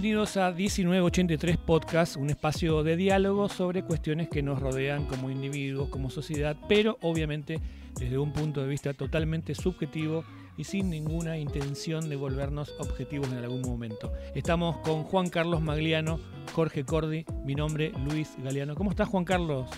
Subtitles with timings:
[0.00, 5.90] bienvenidos a 1983 Podcast, un espacio de diálogo sobre cuestiones que nos rodean como individuos,
[5.90, 7.60] como sociedad, pero obviamente
[7.98, 10.24] desde un punto de vista totalmente subjetivo
[10.56, 14.10] y sin ninguna intención de volvernos objetivos en algún momento.
[14.34, 16.18] Estamos con Juan Carlos Magliano,
[16.54, 18.76] Jorge Cordi, mi nombre Luis Galeano.
[18.76, 19.68] ¿Cómo estás Juan Carlos?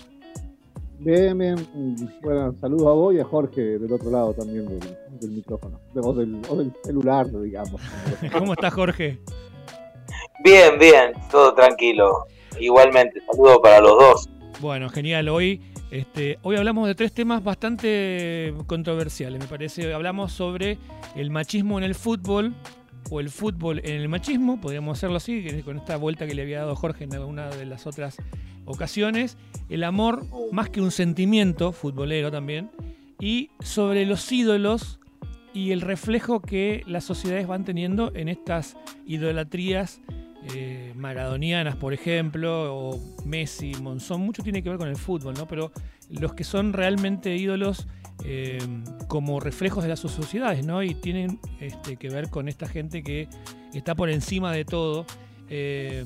[0.99, 1.57] Bien, bien.
[2.21, 4.69] Bueno, saludos a vos y a Jorge del otro lado también
[5.19, 7.81] del, micrófono, o del, o del celular, digamos.
[8.31, 9.19] ¿Cómo estás Jorge?
[10.43, 12.25] Bien, bien, todo tranquilo.
[12.59, 14.29] Igualmente, saludo para los dos.
[14.59, 15.29] Bueno, genial.
[15.29, 19.93] Hoy, este, hoy hablamos de tres temas bastante controversiales, me parece.
[19.93, 20.77] Hablamos sobre
[21.15, 22.53] el machismo en el fútbol
[23.09, 26.59] o el fútbol en el machismo, podríamos hacerlo así, con esta vuelta que le había
[26.59, 28.17] dado Jorge en alguna de las otras
[28.65, 29.37] ocasiones.
[29.69, 32.69] El amor más que un sentimiento futbolero también.
[33.21, 34.99] Y sobre los ídolos
[35.53, 38.75] y el reflejo que las sociedades van teniendo en estas
[39.05, 40.01] idolatrías
[40.53, 45.47] eh, maradonianas, por ejemplo, o Messi, Monzón, mucho tiene que ver con el fútbol, ¿no?
[45.47, 45.71] Pero
[46.09, 47.87] los que son realmente ídolos
[48.25, 48.59] eh,
[49.07, 50.83] como reflejos de las sociedades, ¿no?
[50.83, 53.27] Y tienen este, que ver con esta gente que
[53.73, 55.05] está por encima de todo.
[55.49, 56.05] Eh,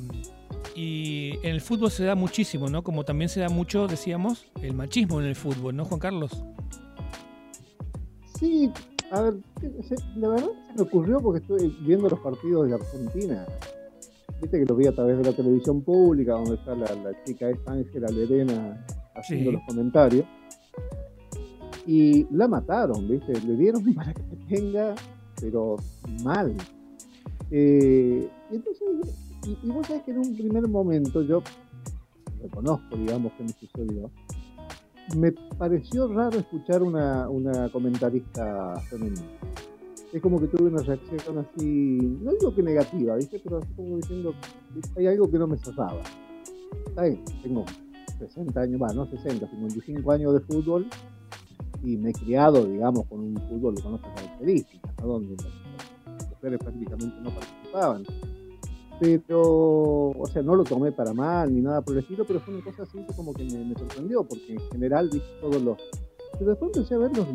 [0.76, 2.84] y en el fútbol se da muchísimo, ¿no?
[2.84, 6.44] Como también se da mucho, decíamos, el machismo en el fútbol, ¿no, Juan Carlos?
[8.40, 8.72] Sí,
[9.12, 9.36] a ver,
[10.16, 13.46] la verdad se me ocurrió porque estoy viendo los partidos de Argentina
[14.42, 16.88] viste que lo vi a través de la televisión pública, donde está la,
[17.24, 18.86] chica esta Ángela Lerena
[19.16, 20.26] haciendo los comentarios.
[21.86, 23.34] Y la mataron, ¿viste?
[23.42, 24.96] Le dieron para que tenga,
[25.40, 25.78] pero
[26.24, 26.56] mal.
[27.50, 28.88] Eh, y entonces,
[29.46, 31.42] y, vos sabés que en un primer momento yo
[32.42, 34.12] reconozco, digamos, que me sucedió.
[35.16, 39.24] Me pareció raro escuchar una, una comentarista femenina
[40.14, 43.40] es como que tuve una reacción así, no digo que negativa, ¿viste?
[43.44, 44.34] Pero así como diciendo,
[44.96, 46.02] hay algo que no me cerraba.
[46.88, 47.04] Está
[47.44, 47.66] tengo
[48.20, 50.88] 60 años, más, no 60, 55 años de fútbol
[51.84, 57.18] y me he criado, digamos, con un fútbol con otras características, donde las mujeres prácticamente
[57.22, 58.04] no participaban.
[59.00, 62.56] Pero, o sea, no lo tomé para mal ni nada por el estilo, pero fue
[62.56, 65.78] una cosa así como que me, sorprendió, porque en general vi todos los...
[66.40, 67.28] Pero después empecé a ver los,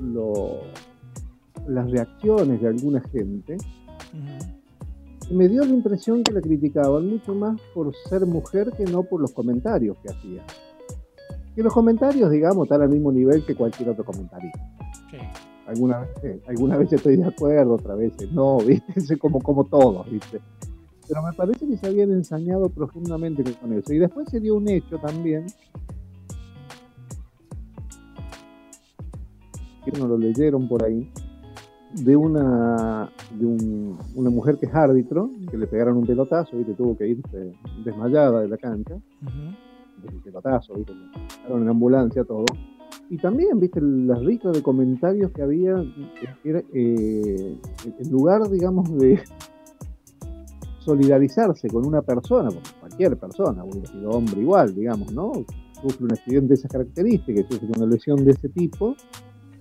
[0.00, 0.58] los
[1.68, 3.56] las reacciones de alguna gente,
[5.30, 9.20] me dio la impresión que la criticaban mucho más por ser mujer que no por
[9.20, 10.44] los comentarios que hacía.
[11.54, 14.50] Que los comentarios, digamos, están al mismo nivel que cualquier otro comentario.
[15.66, 19.18] Alguna vez, alguna vez estoy de acuerdo, otras veces no, ¿viste?
[19.18, 20.40] como, como todos, ¿viste?
[21.08, 23.92] Pero me parece que se habían ensañado profundamente con eso.
[23.92, 25.46] Y después se dio un hecho también,
[29.84, 31.08] que no lo leyeron por ahí,
[31.96, 33.46] de una de
[34.14, 37.52] una mujer que es árbitro, que le pegaron un pelotazo y que tuvo que irse
[37.84, 38.94] desmayada de la cancha.
[39.22, 39.76] Uh
[40.24, 40.92] pelotazo, ¿viste?
[41.48, 42.44] Le en ambulancia todo.
[43.08, 45.76] Y también, viste, las risas de comentarios que había,
[46.44, 49.20] eh, en lugar, digamos, de
[50.80, 52.48] solidarizarse con una persona,
[52.80, 55.32] cualquier persona, hubiera sido hombre igual, digamos, ¿no?
[55.80, 58.96] Sufre un accidente de esas características, sufre una lesión de ese tipo,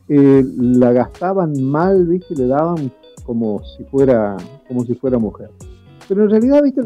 [0.08, 2.36] eh, la gastaban mal, ¿viste?
[2.36, 2.92] Le daban
[3.26, 5.50] como si fuera, como si fuera mujer.
[6.08, 6.82] Pero en realidad, ¿viste?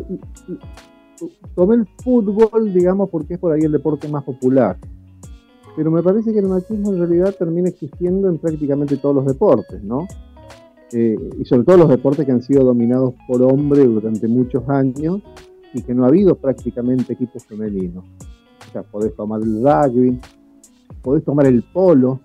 [1.56, 4.78] Tomé el fútbol, digamos, porque es por ahí el deporte más popular.
[5.75, 9.84] Pero me parece que el machismo en realidad termina existiendo en prácticamente todos los deportes,
[9.84, 10.07] ¿no?
[10.91, 15.22] Eh, y sobre todo los deportes que han sido dominados por hombres durante muchos años
[15.74, 18.03] y que no ha habido prácticamente equipos femeninos.
[18.68, 20.19] O sea, podés tomar el rugby,
[21.01, 22.19] podés tomar el polo,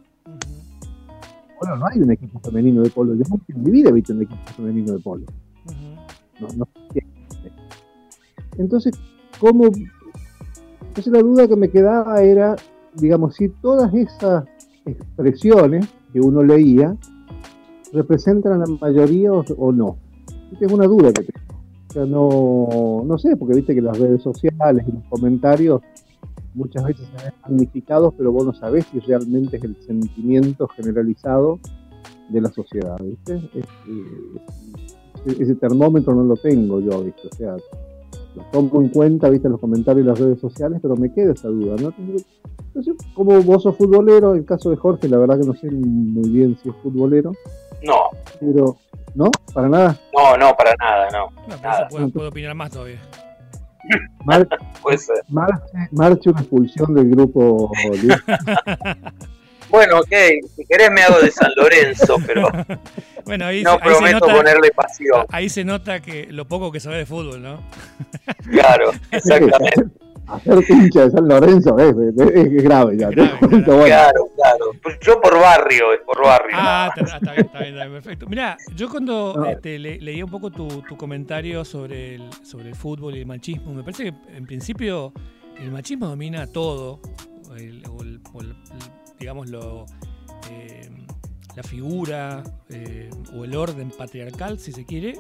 [1.65, 3.15] bueno, no hay un equipo femenino de polo.
[3.15, 5.25] Yo en mi vida he visto un equipo femenino de polo.
[6.57, 6.69] no,
[8.59, 8.95] Entonces,
[9.41, 9.67] ¿cómo?
[9.67, 12.57] Entonces la duda que me quedaba era,
[12.95, 14.45] digamos, si todas esas
[14.85, 16.97] expresiones que uno leía
[17.93, 19.97] representan a la mayoría o, no.
[20.53, 21.45] Esta es una duda que tengo.
[21.89, 25.81] O sea, no, no sé, porque viste que las redes sociales y los comentarios
[26.55, 31.59] muchas veces se ven magnificados, pero vos no sabés si realmente es el sentimiento generalizado
[32.29, 33.41] de la sociedad, ¿viste?
[35.27, 37.29] ese termómetro no lo tengo yo, ¿viste?
[37.29, 37.57] O sea,
[38.35, 39.49] lo tomo en cuenta, ¿viste?
[39.49, 41.93] Los comentarios y las redes sociales, pero me queda esa duda, ¿no?
[42.67, 46.29] Entonces, como vos sos futbolero, el caso de Jorge, la verdad que no sé muy
[46.29, 47.33] bien si es futbolero.
[47.83, 47.95] No.
[48.41, 48.77] Pero,
[49.15, 49.31] ¿no?
[49.55, 49.97] ¿Para nada?
[50.13, 51.31] No, no, para nada, no.
[51.49, 51.89] no nada.
[51.89, 53.01] puedo opinar más todavía.
[55.91, 57.71] Marche, una expulsión del grupo.
[59.71, 60.13] bueno, ok,
[60.57, 62.49] si querés me hago de San Lorenzo, pero.
[63.27, 65.25] Bueno, ahí, no ahí se prometo nota, ponerle pasión.
[65.31, 67.63] ahí se nota que lo poco que sabe de fútbol, ¿no?
[68.51, 69.85] Claro, exactamente.
[70.27, 73.09] Hacer hincha de San Lorenzo es, es- es grave ya.
[73.11, 73.85] te cuento, bueno.
[73.87, 74.65] Claro, claro.
[74.83, 76.57] Pues Yo por barrio, es por barrio.
[76.59, 78.27] Ah, está, está bien, está bien, está bien, perfecto.
[78.29, 79.47] Mira, yo cuando No.
[79.47, 83.27] este, le- leía un poco tu, tu comentario sobre el, sobre el fútbol y el
[83.27, 85.13] machismo, me parece que en principio
[85.59, 87.01] el machismo domina todo,
[87.57, 88.57] el- o el- o el-
[89.19, 89.85] digamos, lo,
[90.51, 90.91] eh,
[91.55, 95.15] la figura eh, o el orden patriarcal, si se quiere,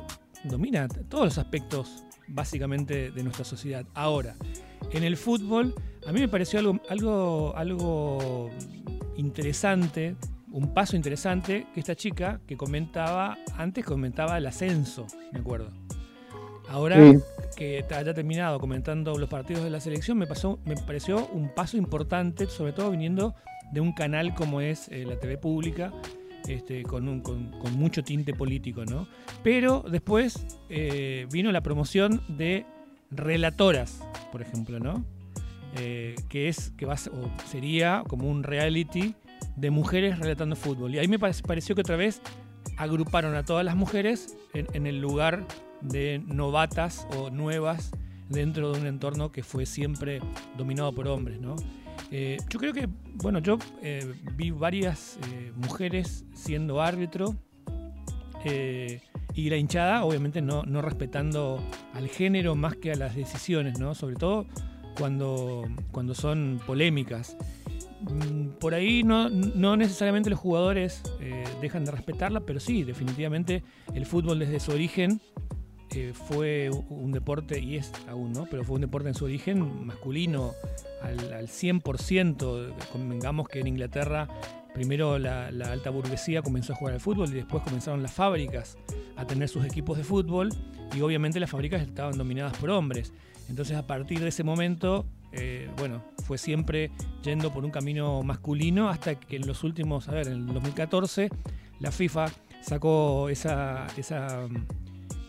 [0.45, 3.85] domina todos los aspectos básicamente de nuestra sociedad.
[3.94, 4.37] Ahora,
[4.91, 5.75] en el fútbol,
[6.06, 8.50] a mí me pareció algo, algo, algo
[9.17, 10.17] interesante,
[10.53, 15.71] un paso interesante, que esta chica que comentaba, antes comentaba el ascenso, me acuerdo.
[16.69, 17.19] Ahora Sí.
[17.56, 21.77] que haya terminado comentando los partidos de la selección, me, pasó, me pareció un paso
[21.77, 23.35] importante, sobre todo viniendo
[23.73, 25.93] de un canal como es eh, la TV pública,
[26.49, 29.06] este, con, un- con- mucho tinte político, ¿no?
[29.43, 32.67] Pero después eh, vino la promoción de
[33.11, 34.02] relatoras,
[34.32, 35.05] por ejemplo, ¿no?
[35.76, 39.14] Eh, que es que va o sería como un reality
[39.56, 40.94] de mujeres relatando fútbol.
[40.94, 42.20] Y ahí me pare- pareció que otra vez
[42.76, 45.44] agruparon a todas las mujeres en, en el lugar
[45.81, 47.91] de novatas o nuevas
[48.29, 50.20] dentro de un entorno que fue siempre
[50.56, 51.56] dominado por hombres, ¿no?
[52.11, 57.35] Eh, yo creo que, bueno, yo eh, vi varias eh, mujeres siendo árbitro
[59.35, 61.58] y la hinchada, obviamente, no, no respetando
[61.94, 63.94] al género más que a las decisiones, ¿no?
[63.94, 64.44] Sobre todo
[64.99, 67.38] cuando, cuando son polémicas.
[68.02, 71.02] Mm, Por ahí no, no necesariamente los jugadores
[71.62, 73.64] dejan de respetarla, pero sí, definitivamente
[73.94, 75.23] el fútbol desde su origen
[76.12, 78.46] fue un deporte, y es aún, ¿no?
[78.50, 80.52] Pero fue un deporte en su origen masculino
[81.02, 82.75] al, al 100%.
[82.93, 84.29] Convengamos que en Inglaterra
[84.75, 88.76] primero la, alta burguesía comenzó a jugar al fútbol y después comenzaron las fábricas
[89.17, 90.50] a tener sus equipos de fútbol
[90.94, 93.12] y obviamente las fábricas estaban dominadas por hombres.
[93.49, 96.91] Entonces a partir de ese momento, eh, bueno, fue siempre
[97.23, 101.31] yendo por un camino masculino hasta que en los últimos, a ver, en el 2014
[101.79, 102.26] la FIFA
[102.61, 103.87] sacó esa,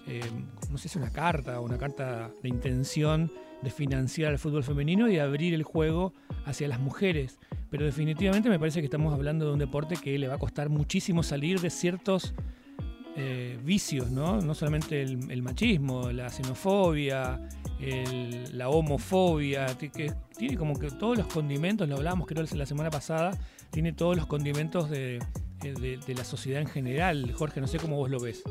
[0.08, 0.22] eh,
[0.70, 3.32] no sé si una carta o una carta de intención
[3.62, 6.14] de financiar el fútbol femenino y de abrir el juego
[6.46, 7.40] hacia las mujeres.
[7.72, 10.70] Pero definitivamente me parece que estamos hablando de un deporte que le va a costar
[10.70, 12.34] muchísimo salir de ciertos
[13.16, 14.42] eh, vicios, ¿no?
[14.42, 17.40] No solamente el, machismo, la xenofobia,
[18.52, 23.32] la homofobia, que tiene como que todos los condimentos, lo hablábamos creo la semana pasada,
[23.72, 25.20] tiene todos los condimentos de,
[25.64, 27.32] eh, de la sociedad en general.
[27.34, 28.44] Jorge, no sé cómo vos lo ves.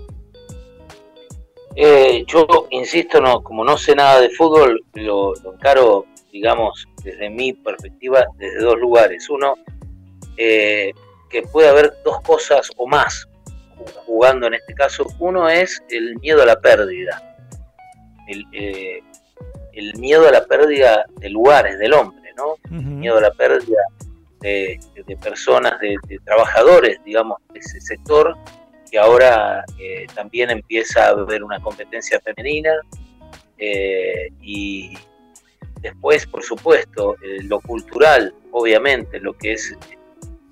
[1.76, 7.28] Eh, yo insisto, no, como no sé nada de fútbol, lo, lo encaro, digamos, desde
[7.30, 9.28] mi perspectiva, desde dos lugares.
[9.28, 9.54] Uno,
[10.36, 10.92] eh,
[11.30, 13.26] que puede haber dos cosas o más
[13.76, 15.04] ju- jugando en este caso.
[15.18, 17.20] Uno es el miedo a la pérdida.
[18.28, 19.00] El, eh,
[19.72, 22.52] el miedo a la pérdida de lugares del hombre, ¿no?
[22.70, 22.80] Ujú.
[22.90, 23.80] miedo a la pérdida
[24.40, 28.36] de, de personas, de, de trabajadores, digamos, de ese sector,
[28.94, 32.70] que ahora eh, también empieza a haber una competencia femenina.
[33.58, 34.96] eh, y
[35.80, 39.76] después, por supuesto, eh, lo cultural, obviamente, lo que es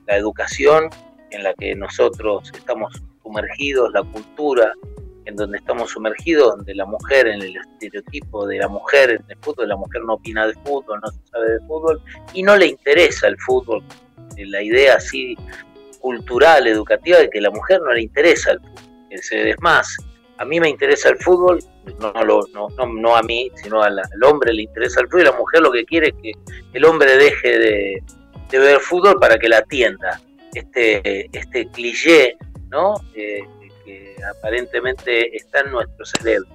[0.08, 0.90] la educación
[1.30, 4.72] en la que nosotros estamos sumergidos, la cultura
[5.24, 9.36] en donde estamos sumergidos, donde la mujer, en el estereotipo de la mujer en el
[9.40, 12.02] fútbol, la mujer no opina de fútbol, no sabe de fútbol,
[12.34, 13.84] y no le interesa el fútbol.
[14.36, 15.36] La idea así
[16.02, 18.82] cultural, educativa, de que a la mujer no le interesa el fútbol.
[19.10, 19.96] Es, más,
[20.38, 21.60] a mí me interesa el fútbol,
[22.00, 25.32] no, no, no, no, a mí, sino al hombre le interesa el fútbol, y la
[25.32, 26.32] mujer lo que quiere es que
[26.72, 28.02] el hombre deje de,
[28.50, 30.20] ver fútbol para que la atienda.
[30.52, 32.36] Este, este cliché,
[32.68, 32.94] ¿no?
[33.14, 33.40] Eh,
[33.86, 36.48] que aparentemente está en nuestro cerebro.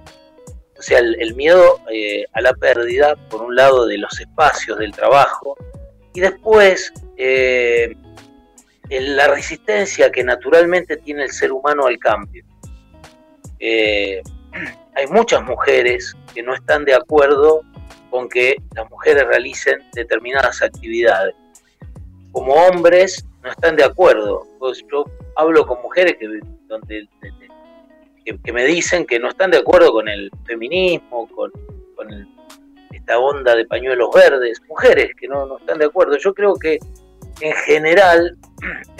[0.78, 4.92] O sea, el, miedo eh, a la pérdida, por un lado, de los espacios del
[4.92, 5.56] trabajo,
[6.14, 7.96] y después eh,
[8.90, 12.44] la resistencia que naturalmente tiene el ser humano al cambio.
[13.60, 14.22] Eh,
[14.94, 17.62] hay muchas mujeres que no están de acuerdo
[18.10, 21.34] con que las mujeres realicen determinadas actividades.
[22.32, 24.46] Como hombres no están de acuerdo.
[24.58, 25.04] Pues yo
[25.36, 26.40] hablo con mujeres que,
[28.42, 31.52] que, me dicen que no están de acuerdo con el feminismo, con,
[31.94, 32.28] con
[32.92, 36.16] esta onda de pañuelos verdes, mujeres que no, no están de acuerdo.
[36.16, 36.78] Yo creo que
[37.40, 38.36] en general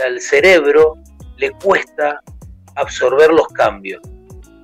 [0.04, 0.94] al cerebro
[1.36, 2.20] le cuesta
[2.74, 4.02] absorber los cambios.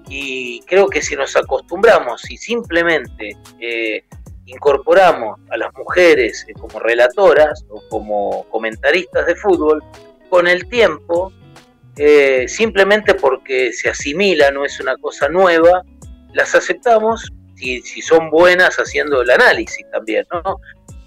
[0.09, 4.04] Y creo que si nos acostumbramos y simplemente eh,
[4.47, 9.83] incorporamos a las mujeres eh, como relatoras o como comentaristas de fútbol,
[10.28, 11.33] con el tiempo
[11.97, 15.83] eh, simplemente porque se asimila, no es una cosa nueva,
[16.33, 20.57] las aceptamos si, si son buenas haciendo el análisis también, ¿no?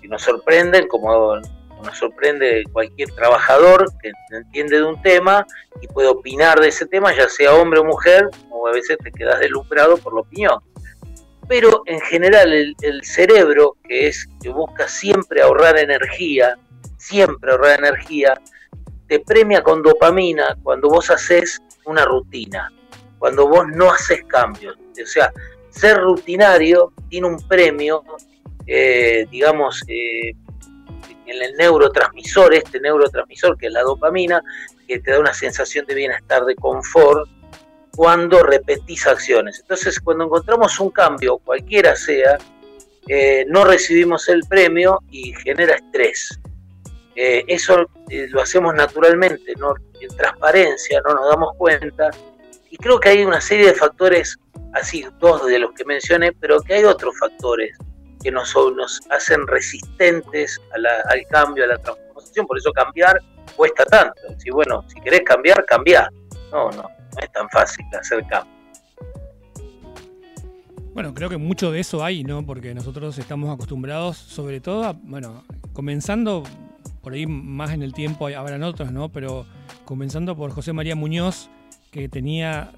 [0.02, 1.36] Si nos sorprenden, como
[1.84, 5.46] nos sorprende cualquier trabajador que entiende de un tema
[5.81, 9.12] y puede opinar de ese tema, ya sea hombre o mujer, o a veces te
[9.12, 10.60] quedas deslumbrado por la opinión.
[11.48, 16.57] Pero en general el, cerebro, que es que busca siempre ahorrar energía,
[16.98, 18.34] siempre ahorrar energía,
[19.07, 22.72] te premia con dopamina cuando vos haces una rutina,
[23.17, 24.75] cuando vos no haces cambios.
[24.75, 25.31] O sea,
[25.69, 28.03] ser rutinario tiene un premio,
[28.65, 30.34] eh, digamos, eh,
[31.27, 34.41] en el neurotransmisor, este neurotransmisor que es la dopamina,
[34.88, 37.29] que te da una sensación de bienestar, de confort,
[37.96, 39.60] cuando repetís acciones.
[39.60, 42.38] Entonces, cuando encontramos un cambio, cualquiera sea,
[43.07, 46.39] eh, no recibimos el premio y genera estrés.
[47.15, 49.74] Eh, eso eh, lo hacemos naturalmente, ¿no?
[50.00, 52.12] en transparencia, no nos damos cuenta.
[52.69, 54.38] Y creo que hay una serie de factores,
[54.74, 57.75] así dos de los que mencioné, pero que hay otros factores
[58.22, 58.56] que nos,
[59.10, 62.48] hacen resistentes al cambio, a la transformación.
[62.48, 63.20] Por eso cambiar
[63.56, 64.22] cuesta tanto.
[64.38, 66.12] Si, bueno, si querés cambiar, cambiar.
[66.52, 66.90] No, no, no
[67.22, 68.58] es tan fácil hacer cambio.
[70.94, 72.44] Bueno, creo que mucho de eso hay, ¿no?
[72.44, 75.44] Porque nosotros estamos acostumbrados, sobre todo, a, bueno,
[75.74, 76.44] comenzando
[77.08, 79.10] por ahí más en el tiempo habrán otros, ¿no?
[79.10, 79.46] Pero
[79.86, 81.50] comenzando por José María Muñoz,
[81.92, 82.72] que tenía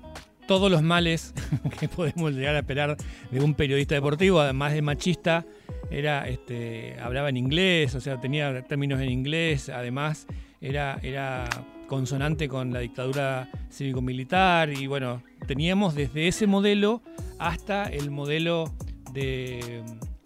[0.50, 1.32] todos los males
[1.80, 2.98] que podemos llegar a esperar
[3.30, 5.46] de un periodista deportivo, además de machista,
[5.92, 10.26] era, este, hablaba en inglés, o sea, tenía términos en inglés, además
[10.60, 11.48] era, era
[11.86, 17.04] consonante con la dictadura cívico-militar y bueno, teníamos desde ese modelo
[17.38, 18.74] hasta el modelo
[19.14, 19.84] de,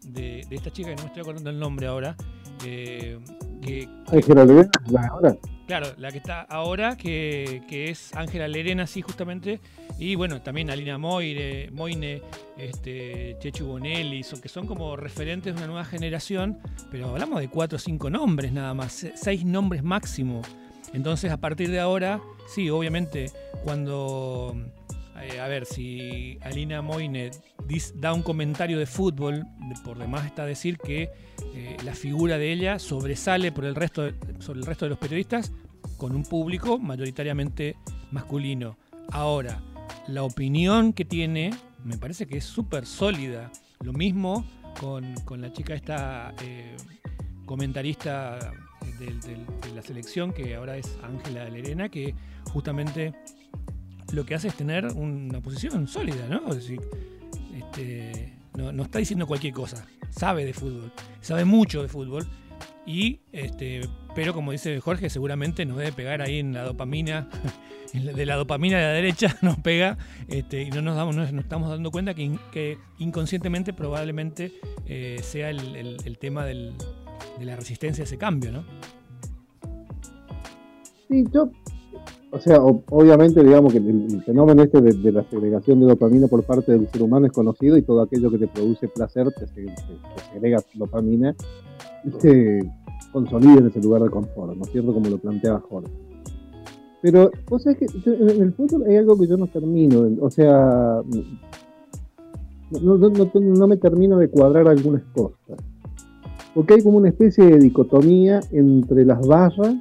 [0.07, 2.15] de, esta chica que no me estoy acordando el nombre ahora,
[2.65, 3.19] eh,
[4.07, 5.37] Ángela Lerena, la ahora.
[5.65, 9.62] Claro, la que está ahora, que, es Ángela Lerena, sí, justamente.
[9.98, 12.22] Y bueno, también Alina Moine,
[12.58, 16.60] este, Chechu Bonelli, que son como referentes de una nueva generación,
[16.91, 20.41] pero hablamos de cuatro o cinco nombres nada más, seis nombres máximo.
[20.93, 23.32] Entonces, a partir de ahora, sí, obviamente,
[23.63, 24.55] cuando
[25.22, 27.32] eh, a ver, si Alina Moine
[27.96, 29.46] da un comentario de fútbol,
[29.84, 31.10] por demás está decir que
[31.53, 35.51] eh, la figura de ella sobresale por el resto sobre el resto de los periodistas
[35.98, 37.75] con un público mayoritariamente
[38.12, 38.77] masculino.
[39.12, 39.62] Ahora,
[40.08, 41.51] la opinión que tiene
[41.84, 43.51] me parece que es súper sólida.
[43.84, 44.46] Lo mismo
[44.79, 46.75] con, la chica esta eh,
[47.46, 48.39] comentarista
[49.00, 52.15] de la selección, que ahora es Ángela Lerena, que
[52.51, 53.13] justamente
[54.13, 56.48] lo que hace es tener una posición sólida, ¿no?
[56.50, 56.79] Es decir,
[57.58, 62.27] este, no, está diciendo cualquier cosa, sabe de fútbol, sabe mucho de fútbol,
[62.86, 63.82] y este,
[64.13, 67.27] pero como dice Jorge, seguramente nos debe pegar ahí en la dopamina,
[67.93, 71.70] de la dopamina de la derecha nos pega, este, y no nos, damos, no estamos
[71.70, 74.51] dando cuenta que, inconscientemente probablemente
[74.86, 76.72] eh, sea el, tema de
[77.41, 78.63] la resistencia a ese cambio, ¿no?
[81.10, 81.51] Sí, yo
[82.33, 86.71] o sea, obviamente, digamos que el, fenómeno este de, la segregación de dopamina por parte
[86.71, 89.45] del ser humano es conocido y todo aquello que te produce placer te,
[90.33, 91.35] segrega dopamina
[92.03, 92.59] y se
[93.11, 94.95] consolida en ese lugar de confort, ¿no es cierto?
[94.95, 95.91] Como lo planteaba Jorge.
[97.03, 101.03] Pero, o sea, que en el fútbol hay algo que yo no termino, o sea,
[102.81, 105.59] no, no me termino de cuadrar algunas cosas.
[106.55, 109.75] Porque hay como una especie de dicotomía entre las barras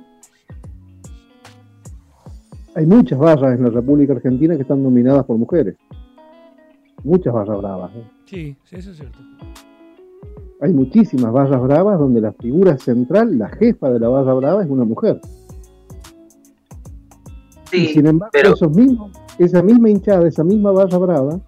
[2.74, 5.76] hay muchas barras en la República Argentina que están dominadas por mujeres.
[7.04, 7.94] Muchas barras bravas.
[7.96, 8.04] ¿eh?
[8.26, 9.18] Sí, sí, eso es cierto.
[10.60, 14.70] Hay muchísimas barras bravas donde la figura central, la jefa de la barra brava, es
[14.70, 15.20] una mujer.
[17.64, 21.40] Sí, y sin embargo, esos mismos, esa misma hinchada, esa misma barra brava,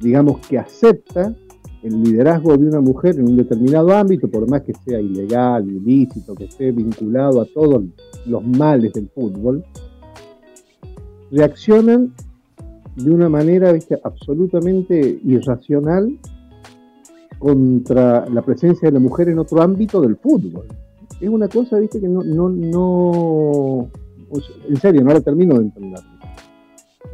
[0.00, 1.34] digamos que acepta
[1.82, 6.34] el liderazgo de una mujer en un determinado ámbito, por más que sea ilegal, ilícito,
[6.34, 7.82] que esté vinculado a todos
[8.26, 9.64] los males del fútbol,
[11.32, 12.12] reaccionan
[12.96, 13.74] de una manera
[14.04, 16.18] absolutamente irracional
[17.38, 20.66] contra la presencia de la mujer en otro ámbito del fútbol.
[21.20, 23.88] Es una cosa, viste, que no, no, no,
[24.68, 26.00] en serio, no la termino de entender.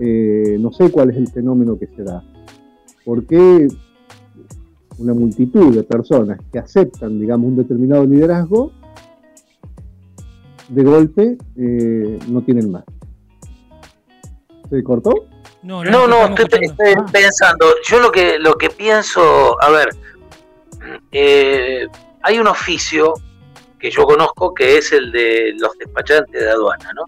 [0.00, 2.22] Eh, no sé cuál es el fenómeno que se da.
[3.04, 3.68] ¿Por qué
[4.98, 8.72] una multitud de personas que aceptan, digamos, un determinado liderazgo,
[10.68, 12.84] de golpe eh, no tienen más?
[14.70, 15.26] ¿Se cortó?
[15.62, 16.70] No, no, estoy,
[17.12, 17.66] pensando.
[17.84, 19.88] Yo lo que, lo que pienso, a ver,
[21.12, 21.86] eh,
[22.22, 23.14] hay un oficio
[23.78, 27.04] que yo conozco que es el de los despachantes de aduana, ¿no?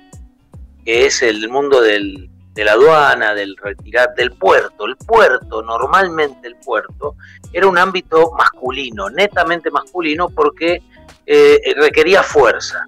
[0.84, 4.86] que es el mundo del, de la aduana, del retirar, del puerto.
[4.86, 7.16] El puerto, normalmente el puerto,
[7.52, 10.82] era un ámbito masculino, netamente masculino, porque
[11.26, 12.86] eh, requería fuerza.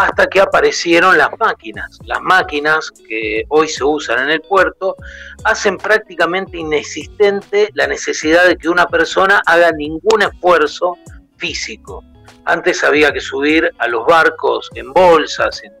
[0.00, 1.98] Hasta que aparecieron las máquinas.
[2.04, 4.96] Las máquinas que hoy se usan en el puerto
[5.44, 10.96] hacen prácticamente inexistente la necesidad de que una persona haga ningún esfuerzo
[11.36, 12.04] físico.
[12.44, 15.72] Antes había que subir a los barcos en bolsas, en,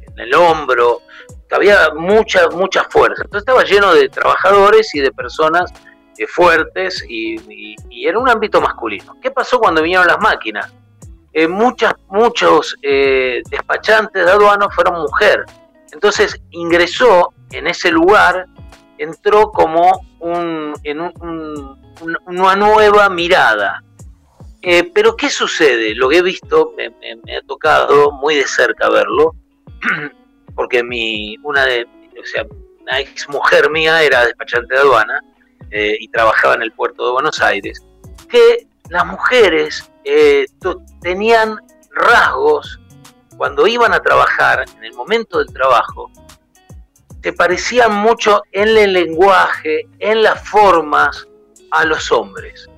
[0.00, 1.02] en el hombro,
[1.54, 3.22] había mucha, mucha fuerza.
[3.24, 5.72] Entonces estaba lleno de trabajadores y de personas
[6.18, 7.76] eh, fuertes y,
[8.06, 9.16] era un ámbito masculino.
[9.22, 10.72] ¿Qué pasó cuando vinieron las máquinas?
[11.34, 15.44] Eh, muchas, muchos eh, despachantes de aduanos fueron mujer.
[15.92, 18.46] Entonces ingresó en ese lugar,
[18.98, 21.00] entró como un, en
[22.26, 23.82] una nueva mirada.
[24.94, 25.94] pero ¿qué sucede?
[25.94, 29.34] Lo que he visto, me ha tocado muy de cerca verlo,
[30.54, 31.86] porque mi, una de,
[32.20, 32.46] o sea,
[32.80, 35.20] una ex mujer mía era despachante de aduana
[35.70, 37.82] eh, y trabajaba en el puerto de Buenos Aires,
[38.28, 40.46] que las mujeres eh,
[41.00, 41.58] tenían
[41.90, 42.80] rasgos
[43.36, 46.10] cuando iban a trabajar, en el momento del trabajo,
[47.22, 51.26] se parecían mucho en el lenguaje, en las formas
[51.70, 52.68] a los hombres.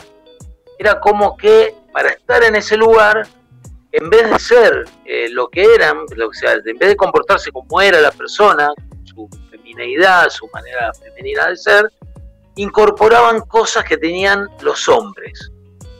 [0.78, 3.26] Era como que para estar en ese lugar
[3.92, 7.80] en vez de ser eh, lo que eran, o sea, en vez de comportarse como
[7.80, 8.70] era la persona,
[9.04, 11.90] su femineidad, su manera femenina de ser,
[12.56, 15.50] incorporaban cosas que tenían los hombres,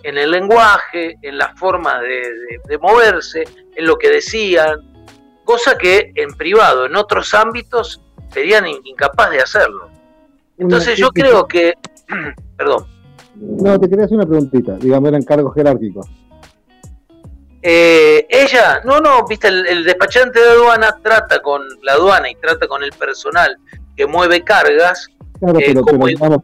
[0.07, 3.43] en el lenguaje, en la forma de, moverse,
[3.75, 4.95] en lo que decían,
[5.45, 8.01] cosa que en privado, en otros ámbitos,
[8.33, 9.91] serían incapaces de hacerlo.
[10.59, 11.75] Entonces yo creo que,
[12.57, 12.87] perdón.
[13.35, 16.07] No, te quería hacer una preguntita, digamos, eran cargos jerárquicos.
[17.61, 22.69] Eh, ella, no, no, viste, el, despachante de aduana trata con la aduana y trata
[22.69, 23.59] con el personal
[23.97, 25.09] que mueve cargas.
[25.41, 26.39] Claro, eh, pero, digamos,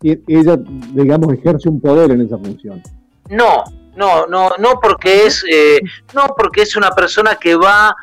[0.00, 0.56] ella,
[0.92, 2.80] digamos, ejerce un poder en esa función.
[3.30, 3.64] No,
[3.96, 5.80] no, no, no porque es, eh,
[6.12, 7.94] no porque es una persona que va,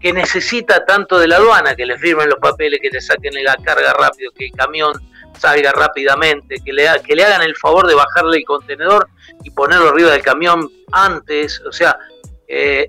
[0.00, 3.56] que necesita tanto de la aduana, que le firmen los papeles, que le saquen la
[3.56, 4.92] carga rápido, que el camión
[5.38, 9.08] salga rápidamente, que le, que le hagan el favor de bajarle el contenedor
[9.42, 11.98] y ponerlo arriba del camión antes, o sea,
[12.46, 12.88] eh,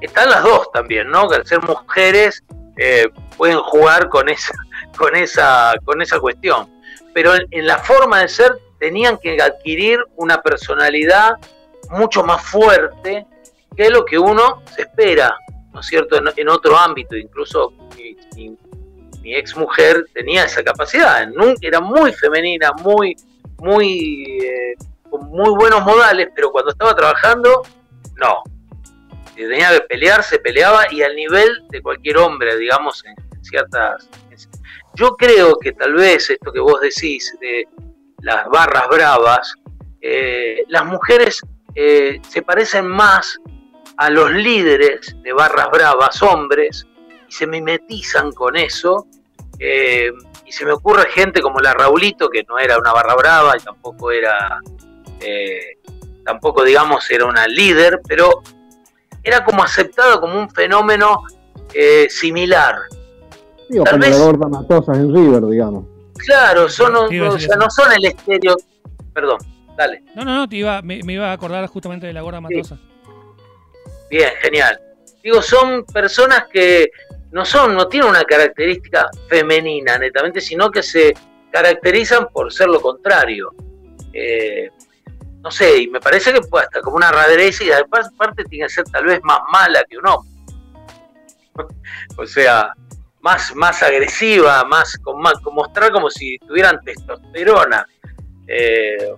[0.00, 1.28] están las dos también, ¿no?
[1.28, 2.42] Que al ser mujeres
[2.76, 4.54] eh, pueden jugar con esa,
[4.96, 6.70] con esa, con esa cuestión.
[7.14, 11.32] Pero en, la forma de ser tenían que adquirir una personalidad
[11.90, 13.26] mucho más fuerte
[13.76, 15.36] que lo que uno se espera,
[15.72, 16.16] ¿no es cierto?
[16.36, 18.56] En, otro ámbito, incluso mi,
[19.20, 21.28] mi, ex mujer tenía esa capacidad,
[21.60, 23.16] era muy femenina, muy,
[23.58, 24.76] muy, eh,
[25.10, 27.62] con muy buenos modales, pero cuando estaba trabajando,
[28.14, 28.44] no,
[29.34, 34.08] tenía que pelear, se peleaba y al nivel de cualquier hombre, digamos, en, ciertas...
[34.94, 37.68] Yo creo que tal vez esto que vos decís de
[38.26, 39.54] las barras bravas,
[40.00, 41.40] eh, las mujeres
[41.76, 43.38] eh, se parecen más
[43.98, 46.84] a los líderes de barras bravas, hombres,
[47.28, 49.06] y se mimetizan con eso.
[49.60, 50.10] Eh,
[50.44, 53.60] y se me ocurre gente como la Raulito, que no era una barra brava y
[53.60, 54.60] tampoco era,
[56.24, 58.42] tampoco digamos era una líder, pero
[59.22, 61.22] era como aceptado como un fenómeno
[62.08, 62.76] similar.
[63.70, 65.95] Sí, Tal vez, la Matosas en River, digamos.
[66.18, 68.56] Claro, son, no, no son el estéreo.
[69.12, 69.38] Perdón,
[69.76, 70.02] dale.
[70.14, 72.78] No, no, no, te iba, me, iba a acordar justamente de la gorda matosa.
[74.10, 74.80] Bien, genial.
[75.22, 76.90] Digo, son personas que
[77.32, 81.14] no son, no tienen una característica femenina netamente, sino que se
[81.50, 83.52] caracterizan por ser lo contrario.
[84.12, 84.70] Eh,
[85.40, 88.66] no sé, y me parece que puede estar como una radereza y además aparte tiene
[88.66, 90.30] que ser tal vez más mala que un hombre.
[92.18, 92.72] o sea,
[93.26, 97.84] más, más agresiva, más con, más, mostrar como si tuvieran testosterona.
[98.46, 99.10] Eh,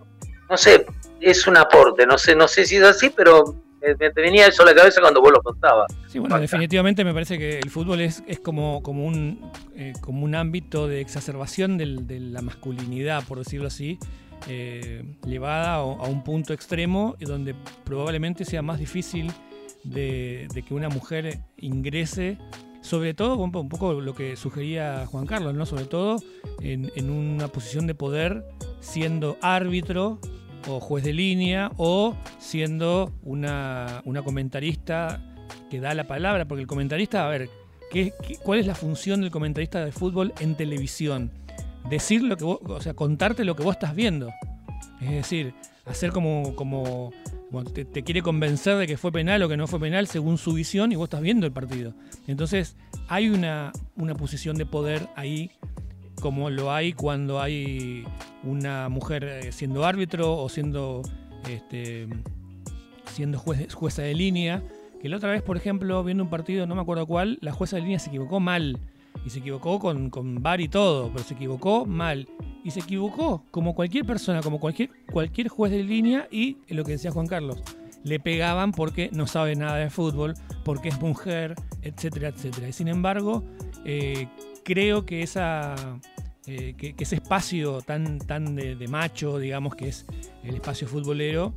[0.49, 0.87] no sé,
[1.21, 4.66] es un aporte, no sé, no sé si es así, pero me, venía eso a
[4.66, 5.92] la cabeza cuando vos lo contabas.
[6.07, 10.25] Sí, bueno, definitivamente me parece que el fútbol es, es como, como, un, eh, como
[10.25, 13.99] un ámbito de exacerbación de la masculinidad, por decirlo así,
[14.47, 19.33] eh, llevada a, un punto extremo y donde probablemente sea más difícil
[19.85, 22.38] de, que una mujer ingrese,
[22.88, 25.66] sobre todo un, poco lo que sugería Juan Carlos, ¿no?
[25.66, 26.22] sobre todo
[26.61, 28.44] en, una posición de poder
[28.81, 30.18] siendo árbitro
[30.66, 35.22] o juez de línea o siendo una, comentarista
[35.70, 37.51] que da la palabra, porque el comentarista, a ver,
[37.90, 41.31] ¿qué, cuál es la función del comentarista de fútbol en televisión?
[41.88, 44.31] decir lo que vos, o sea, contarte lo que vos estás viendo.
[45.01, 45.55] Es decir,
[45.87, 47.12] hacer como, como
[47.72, 50.92] te, quiere convencer de que fue penal o que no fue penal según su visión
[50.92, 51.94] y vos estás viendo el partido.
[52.26, 52.76] Entonces
[53.08, 55.50] hay una, una posición de poder ahí
[56.20, 58.04] como lo hay cuando hay
[58.42, 61.02] una mujer eh, siendo árbitro o siendo,
[61.48, 62.08] este,
[63.12, 64.62] siendo jueza de línea.
[65.00, 67.76] Que la otra vez, por ejemplo, viendo un partido, no me acuerdo cuál, la jueza
[67.76, 68.78] de línea se equivocó mal.
[69.25, 72.29] Y se equivocó con, con bar y todo, pero se equivocó mal.
[72.64, 76.92] Y se equivocó como cualquier persona, como cualquier, cualquier juez de línea y lo que
[76.92, 77.62] decía Juan Carlos.
[78.05, 82.68] Le pegaban porque no sabe nada de fútbol, porque es mujer, etcétera, etcétera.
[82.68, 83.44] Y sin embargo,
[83.85, 84.29] eh,
[84.64, 85.75] creo que, esa,
[86.47, 90.07] eh, que, ese espacio tan, tan de, macho, digamos, que es
[90.44, 91.55] el espacio futbolero,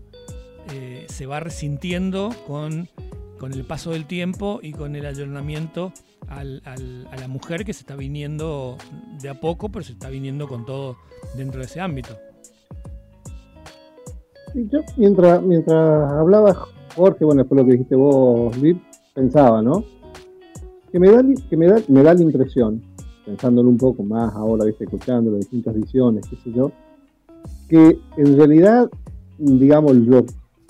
[0.71, 2.87] eh, se va resintiendo con,
[3.41, 5.91] con, el paso del tiempo y con el ayornamiento
[6.27, 8.77] a la mujer que se está viniendo
[9.19, 10.97] de a poco, pero se está viniendo con todo
[11.35, 12.15] dentro de ese ámbito.
[14.53, 18.77] yo mientras, mientras hablaba Jorge, bueno, después lo que dijiste vos, Liv,
[19.15, 19.83] pensaba, ¿no?
[20.91, 22.81] Que me da, que me da, me da la impresión
[23.25, 24.83] pensándolo un poco más ahora, ¿viste?
[24.83, 26.71] escuchando las distintas visiones, qué sé yo,
[27.67, 28.89] que en realidad,
[29.37, 30.25] digamos, lo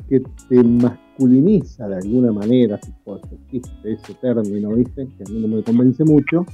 [0.08, 0.64] que te
[1.12, 2.80] masculiniza de alguna manera,
[3.50, 5.08] si ese término, ¿viste?
[5.18, 6.46] que a mí no me convence mucho,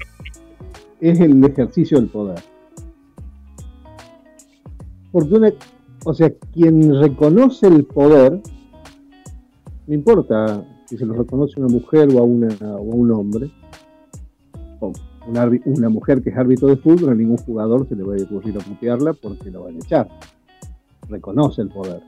[0.99, 2.39] es el ejercicio del poder.
[5.11, 5.53] Porque una,
[6.05, 8.41] o sea, quien reconoce el poder,
[9.87, 13.51] no importa si se lo reconoce una mujer o a, una, o a un hombre,
[15.65, 18.57] una, mujer que es árbitro de fútbol, a ningún jugador se le va a ocurrir
[18.57, 20.07] a putearla porque lo van a echar.
[21.09, 22.01] Reconoce el poder.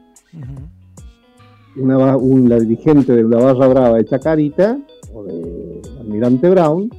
[1.76, 4.80] Una, un, la dirigente de la barra brava de Chacarita
[5.14, 6.90] o de Almirante Brown,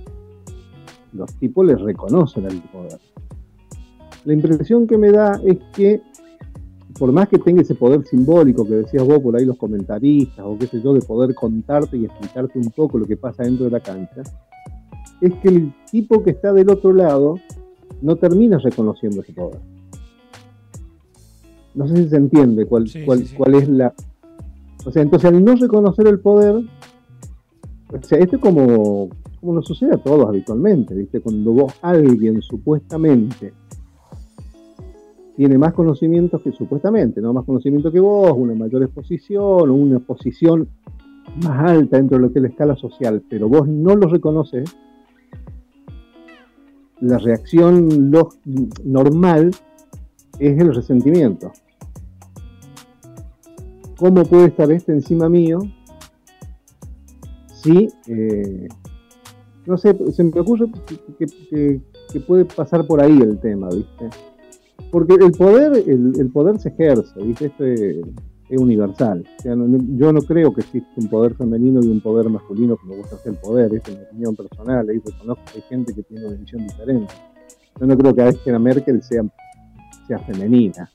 [1.12, 2.98] los tipos les reconocen el poder.
[4.24, 6.02] La impresión que me da es que,
[6.98, 10.59] por más que tenga ese poder simbólico que decías vos por ahí los comentaristas o
[10.59, 13.70] qué sé yo, de poder contarte y explicarte un poco lo que pasa dentro de
[13.70, 14.22] la cancha,
[15.20, 17.37] es que el tipo que está del otro lado
[18.02, 19.61] no termina reconociendo ese poder.
[21.74, 22.90] No sé si se entiende cuál,
[23.37, 23.94] cuál, es la...
[24.84, 29.08] O sea, entonces al no reconocer el poder, o sea, esto es como,
[29.40, 31.20] como nos sucede a todos habitualmente, ¿viste?
[31.20, 33.52] Cuando vos, alguien supuestamente
[35.36, 37.32] tiene más conocimientos que supuestamente, ¿no?
[37.32, 40.68] Más conocimiento que vos, una mayor exposición, una posición
[41.42, 44.74] más alta dentro de lo que es la escala social, pero vos no lo reconoces,
[47.00, 48.10] la reacción
[48.84, 49.50] normal
[50.38, 51.52] es el resentimiento.
[54.00, 55.58] ¿Cómo puede estar este encima mío
[57.52, 58.66] si, eh,
[59.66, 60.70] no sé, se me ocurre
[61.18, 61.80] que,
[62.26, 64.08] puede pasar por ahí el tema, ¿viste?
[64.90, 67.46] Porque el poder, el, poder se ejerce, ¿viste?
[67.46, 69.22] Esto es universal.
[69.44, 73.34] yo no creo que exista un poder femenino y un poder masculino me gusta hacer
[73.34, 76.66] el poder, es mi opinión personal, ahí reconozco que hay gente que tiene una visión
[76.66, 77.12] diferente.
[77.78, 79.22] Yo no creo que Angela Merkel sea,
[80.08, 80.90] sea femenina,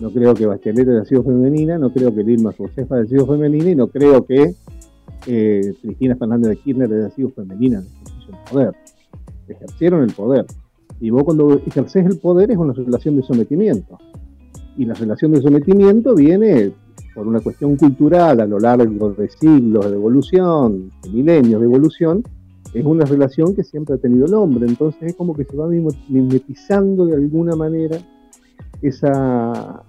[0.00, 3.70] no creo que Bachelet haya sido femenina, no creo que Dilma Rousseff haya sido femenina
[3.70, 4.54] y no creo que
[5.26, 8.74] eh, Cristina Fernández de Kirchner haya sido femenina en el poder.
[9.48, 10.46] Ejercieron el poder.
[11.00, 13.98] Y vos cuando ejerces el poder es una relación de sometimiento
[14.76, 16.72] y la relación de sometimiento viene
[17.14, 22.22] por una cuestión cultural a lo largo de siglos de evolución, de milenios de evolución,
[22.72, 25.68] es una relación que siempre ha tenido el hombre, entonces es como que se va
[25.68, 27.98] mimetizando de alguna manera
[28.82, 29.82] esa,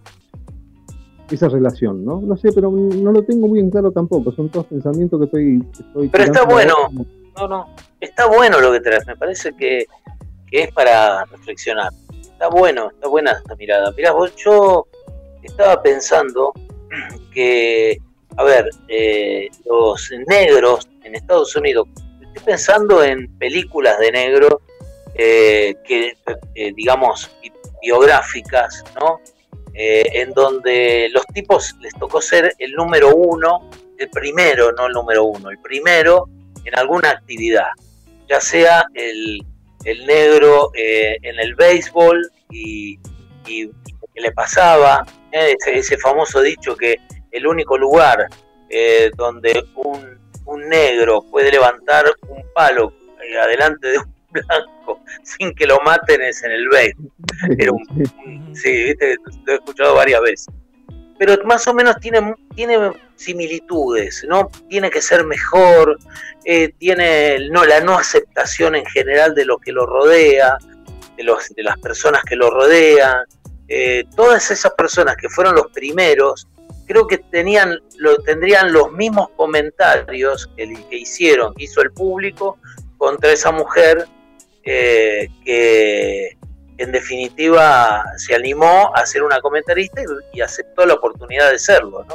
[1.29, 2.21] esa relación, ¿no?
[2.21, 5.63] No sé, pero no lo tengo muy en claro tampoco, son todos pensamientos que estoy...
[5.79, 6.75] estoy pero está bueno,
[7.37, 9.85] no, no, está bueno lo que traes, me parece que,
[10.49, 11.91] que es para reflexionar.
[12.21, 13.91] Está bueno, está buena esta mirada.
[13.95, 14.87] Mirá, vos, yo
[15.43, 16.51] estaba pensando
[17.33, 17.97] que,
[18.35, 21.87] a ver, eh, los negros en Estados Unidos,
[22.21, 24.61] estoy pensando en películas de negro
[25.15, 26.13] eh, que,
[26.55, 27.29] eh, digamos,
[27.81, 29.19] biográficas, ¿no?
[29.73, 35.23] en donde los tipos les tocó ser el número uno, el primero, no el número
[35.23, 36.27] uno, el primero
[36.65, 37.69] en alguna actividad,
[38.27, 39.41] ya sea el,
[39.85, 42.99] el negro eh, en el béisbol y,
[43.47, 43.67] y,
[44.13, 46.97] que le pasaba, eh, ese, famoso dicho que
[47.31, 48.27] el único lugar
[48.69, 50.19] eh, donde un,
[50.67, 52.93] negro puede levantar un palo
[53.41, 57.11] adelante de un blanco sin que lo maten es en el béisbol.
[58.53, 59.15] sí, ¿viste?
[59.45, 60.47] lo he escuchado varias veces
[61.21, 64.49] pero más o menos tiene, tiene similitudes, ¿no?
[64.67, 65.99] Tiene que ser mejor,
[66.45, 70.57] eh, tiene no, la no aceptación en general de lo que lo rodea,
[71.15, 73.17] de, los, de las personas que lo rodean,
[73.67, 76.47] eh, todas esas personas que fueron los primeros,
[76.87, 82.57] creo que tenían, lo, tendrían los mismos comentarios que, que hicieron, que hizo el público
[82.97, 84.07] contra esa mujer
[84.63, 86.37] eh, que
[86.77, 90.01] en definitiva se animó a ser una comentarista
[90.33, 92.05] y, aceptó la oportunidad de serlo.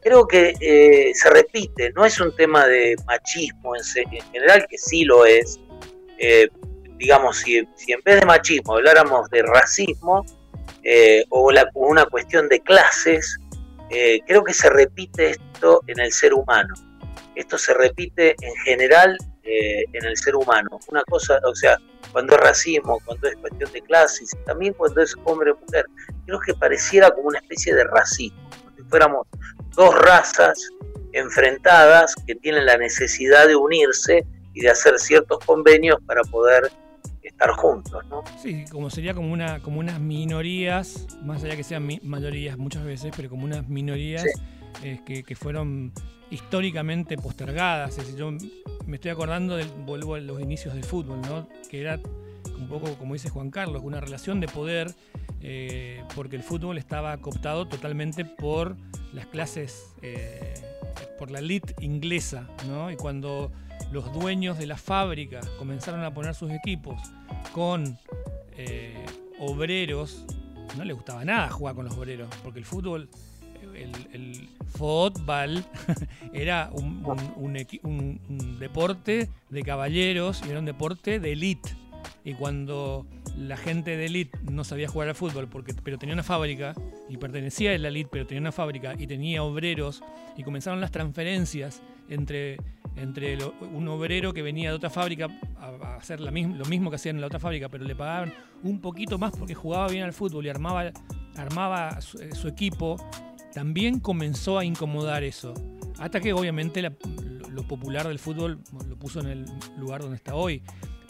[0.00, 3.82] Creo que eh, se repite, no es un tema de machismo en,
[4.32, 5.58] general, que sí lo es.
[6.18, 6.48] Eh,
[6.96, 10.24] digamos, si, en vez de machismo habláramos de racismo
[11.30, 13.38] o la, una cuestión de clases,
[14.26, 16.74] creo que se repite esto en el ser humano.
[17.34, 20.80] Esto se repite en general eh, en el ser humano.
[20.88, 21.78] Una cosa, o sea,
[22.12, 25.86] cuando es racismo, cuando es cuestión de clases, también cuando es hombre o mujer,
[26.26, 29.26] creo que pareciera como una especie de racismo, como si fuéramos
[29.76, 30.70] dos razas
[31.12, 36.70] enfrentadas que tienen la necesidad de unirse y de hacer ciertos convenios para poder
[37.22, 38.22] estar juntos, ¿no?
[38.42, 43.12] Sí, como sería como una como unas minorías, más allá que sean mayorías muchas veces,
[43.16, 44.24] pero como unas minorías
[45.04, 45.92] que, que, fueron
[46.34, 47.96] históricamente postergadas.
[47.98, 48.32] Es yo
[48.86, 51.48] me estoy acordando, del, vuelvo a los inicios del fútbol, ¿no?
[51.70, 52.00] que era
[52.58, 54.92] un poco, como dice Juan Carlos, una relación de poder,
[55.40, 58.76] eh, porque el fútbol estaba cooptado totalmente por
[59.12, 60.54] las clases, eh,
[61.18, 62.90] por la elite inglesa, ¿no?
[62.90, 63.52] y cuando
[63.92, 67.00] los dueños de la fábrica comenzaron a poner sus equipos
[67.52, 67.96] con
[68.56, 69.06] eh,
[69.38, 70.24] obreros,
[70.76, 73.08] no les gustaba nada jugar con los obreros, porque el fútbol
[73.76, 75.64] el, fútbol
[76.32, 81.70] era un, deporte de caballeros y era un deporte de elite.
[82.24, 83.06] Y cuando
[83.36, 86.74] la gente de elite no sabía jugar al fútbol, porque, pero tenía una fábrica
[87.08, 90.02] y pertenecía a la elite, pero tenía una fábrica y tenía obreros,
[90.36, 92.58] y comenzaron las transferencias entre,
[92.96, 93.38] entre
[93.72, 97.26] un obrero que venía de otra fábrica a, hacer lo mismo que hacían en la
[97.26, 98.32] otra fábrica, pero le pagaban
[98.62, 100.90] un poquito más porque jugaba bien al fútbol y armaba,
[101.36, 102.96] armaba su equipo
[103.54, 105.54] también comenzó a incomodar eso.
[105.98, 109.46] Hasta que obviamente lo, popular del fútbol lo puso en el
[109.78, 110.62] lugar donde está hoy.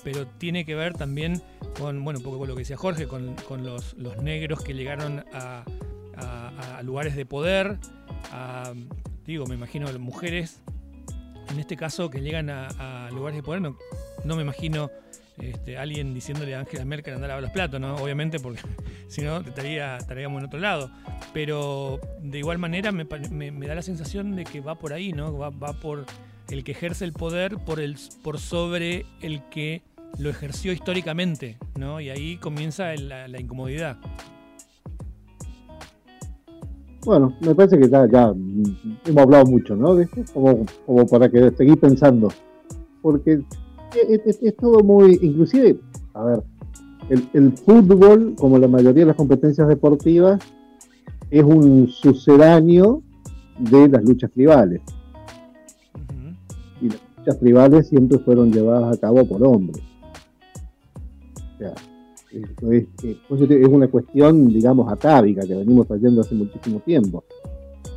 [0.04, 1.42] Pero tiene que ver también
[1.78, 5.64] con, bueno, un poco con lo que decía Jorge, con, los, negros que llegaron a,
[6.82, 7.78] lugares de poder,
[9.24, 10.60] digo, me imagino mujeres,
[11.48, 13.78] en este caso que llegan a, lugares de poder, no,
[14.24, 14.90] no me imagino
[15.38, 17.96] este, alguien diciéndole a Angela Merkel andar a los platos, ¿no?
[17.96, 18.60] Obviamente, porque
[19.08, 20.90] si no estaría, estaríamos en otro lado.
[21.32, 25.36] Pero de igual manera me, da la sensación de que va por ahí, ¿no?
[25.36, 26.06] Va, por
[26.50, 29.82] el que ejerce el poder por, el, por sobre el que
[30.18, 32.00] lo ejerció históricamente, ¿no?
[32.00, 33.96] Y ahí comienza la, incomodidad.
[37.04, 39.96] Bueno, me parece que ya, hemos hablado mucho, ¿no?
[40.32, 42.28] Como, como para que seguir pensando.
[43.02, 43.42] Porque
[44.08, 45.78] es, todo muy, inclusive,
[46.14, 46.42] a ver,
[47.08, 50.40] el, fútbol, como la mayoría de las competencias deportivas,
[51.30, 53.02] es un sucedáneo
[53.58, 54.80] de las luchas tribales.
[56.80, 59.82] Y las luchas tribales siempre fueron llevadas a cabo por hombres.
[61.54, 61.74] O sea,
[62.32, 67.24] es, es, una cuestión, digamos, atávica que venimos trayendo hace muchísimo tiempo.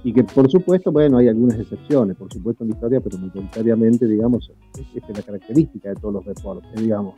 [0.03, 4.05] Y que, por supuesto, bueno, hay algunas excepciones, por supuesto, en la historia, pero mayoritariamente,
[4.05, 7.15] digamos, es, la característica de todos los deportes, digamos.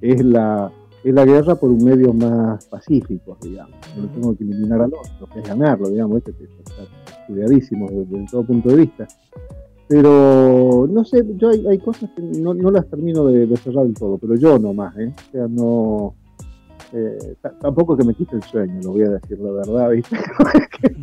[0.00, 0.70] Es la,
[1.04, 3.76] es la guerra por un medio más pacífico, digamos.
[3.96, 6.82] No tengo que eliminar al otro, que es ganarlo, digamos, este, está
[7.20, 9.06] estudiadísimo desde, todo punto de vista.
[9.88, 14.18] Pero no sé, yo hay, cosas que no, no, las termino de, cerrar del todo,
[14.18, 15.14] pero yo nomás, ¿eh?
[15.28, 16.14] O sea, no.
[16.92, 20.16] Eh, tampoco que me quite el sueño, lo voy a decir la verdad, ¿viste?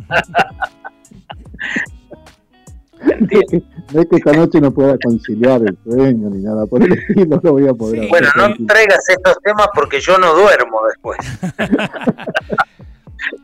[3.92, 7.40] no es que esta noche no pueda conciliar el sueño ni nada por el estilo,
[7.42, 8.08] no voy a poder.
[8.08, 11.18] bueno, no traigas estos temas porque yo no duermo después.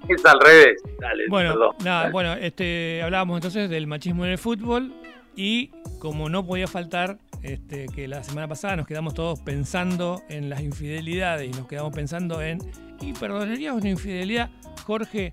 [0.08, 0.82] es al revés.
[1.28, 4.92] bueno, nada, bueno, este, hablábamos entonces del machismo en el fútbol
[5.36, 10.50] y como no podía faltar este, que la semana pasada nos quedamos todos pensando en
[10.50, 12.58] las infidelidades y nos quedamos pensando en,
[13.00, 14.50] ¿y perdonaríamos una infidelidad?
[14.84, 15.32] Jorge,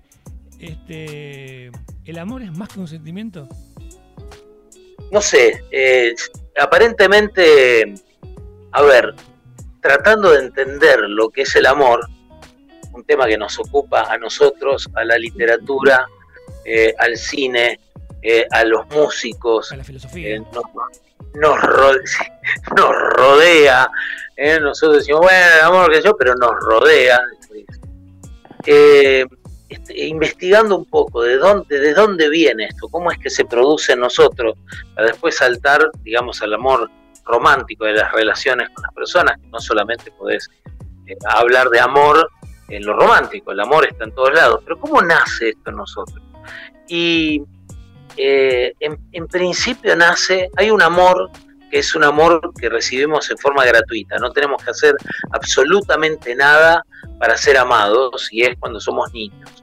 [0.58, 1.70] este,
[2.04, 3.48] ¿el amor es más que un sentimiento?
[5.10, 6.14] no sé, eh,
[6.60, 7.94] aparentemente,
[8.72, 9.14] a ver,
[9.80, 12.06] tratando de entender lo que es el amor,
[12.92, 16.06] un tema que nos ocupa a nosotros, a la literatura,
[16.64, 17.80] eh, al cine,
[18.22, 20.38] eh, a los músicos, a la filosofía.
[20.38, 20.64] nos,
[21.34, 21.58] nos,
[23.16, 23.88] rodea,
[24.60, 27.20] nosotros decimos, bueno, el amor que yo, pero nos rodea.
[29.68, 33.92] Este, investigando un poco de dónde, de dónde viene esto, cómo es que se produce
[33.92, 34.54] en nosotros,
[34.94, 36.90] para después saltar, digamos, al amor
[37.24, 40.48] romántico de las relaciones con las personas, no solamente podés
[41.06, 42.30] eh, hablar de amor
[42.68, 46.22] en lo romántico, el amor está en todos lados, pero ¿cómo nace esto en nosotros?
[46.88, 47.42] y
[48.16, 51.30] eh, en, principio nace, hay un amor
[51.70, 54.96] que es un amor que recibimos en forma gratuita, no tenemos que hacer
[55.30, 56.84] absolutamente nada
[57.20, 59.57] para ser amados y es cuando somos niños.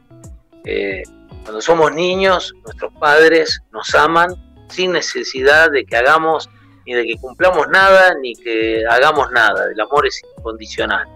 [0.66, 1.04] Eh,
[1.44, 4.30] cuando somos niños, nuestros padres nos aman
[4.70, 6.50] sin necesidad de que hagamos
[6.86, 9.68] ni de que cumplamos nada ni que hagamos nada.
[9.72, 11.08] El amor es incondicional.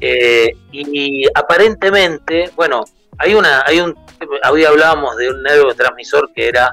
[0.00, 2.84] Eh, y aparentemente, bueno,
[3.18, 3.96] hay una, hay un,
[4.50, 6.72] hoy hablábamos de un neurotransmisor que era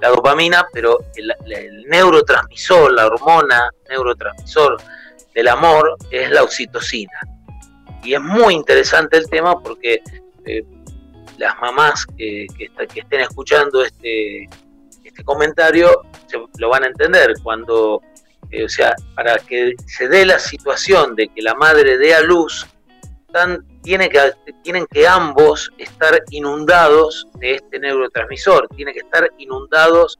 [0.00, 4.76] la dopamina, pero el, neurotransmisor, la hormona neurotransmisor
[5.34, 7.18] del amor es la oxitocina.
[8.02, 10.00] Y es muy interesante el tema porque
[10.44, 10.64] eh,
[11.38, 12.70] las mamás que, que,
[13.00, 14.48] estén escuchando este,
[15.04, 16.02] este comentario
[16.58, 18.02] lo van a entender cuando,
[18.50, 22.20] eh, o sea, para que se dé la situación de que la madre dé a
[22.20, 22.66] luz,
[23.82, 30.18] tiene que, tienen que ambos estar inundados de este neurotransmisor, tienen que estar inundados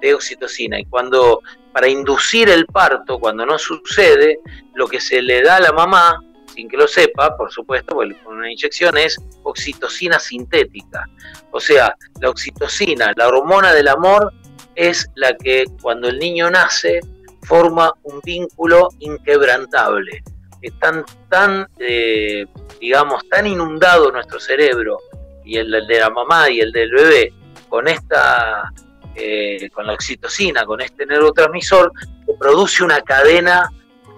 [0.00, 0.78] de oxitocina.
[0.78, 1.40] Y cuando,
[1.72, 4.38] para inducir el parto, cuando no sucede,
[4.74, 6.22] lo que se le da a la mamá,
[6.54, 11.08] sin que lo sepa, por supuesto, con una inyección es oxitocina sintética.
[11.50, 14.32] O sea, la oxitocina, la hormona del amor,
[14.74, 17.00] es la que cuando el niño nace
[17.42, 20.22] forma un vínculo inquebrantable
[20.62, 22.46] están tan, eh,
[22.80, 24.98] digamos, tan inundado nuestro cerebro
[25.44, 27.32] y el, de la mamá y el del bebé
[27.68, 28.72] con esta,
[29.14, 31.92] eh, con la oxitocina, con este neurotransmisor,
[32.26, 33.70] que produce una cadena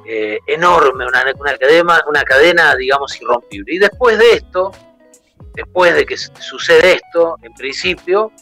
[0.09, 3.75] eh, enorme, una, una, cadena, una cadena, digamos, irrompible.
[3.75, 4.73] Y después de esto,
[5.55, 8.33] después de que sucede esto, en principio,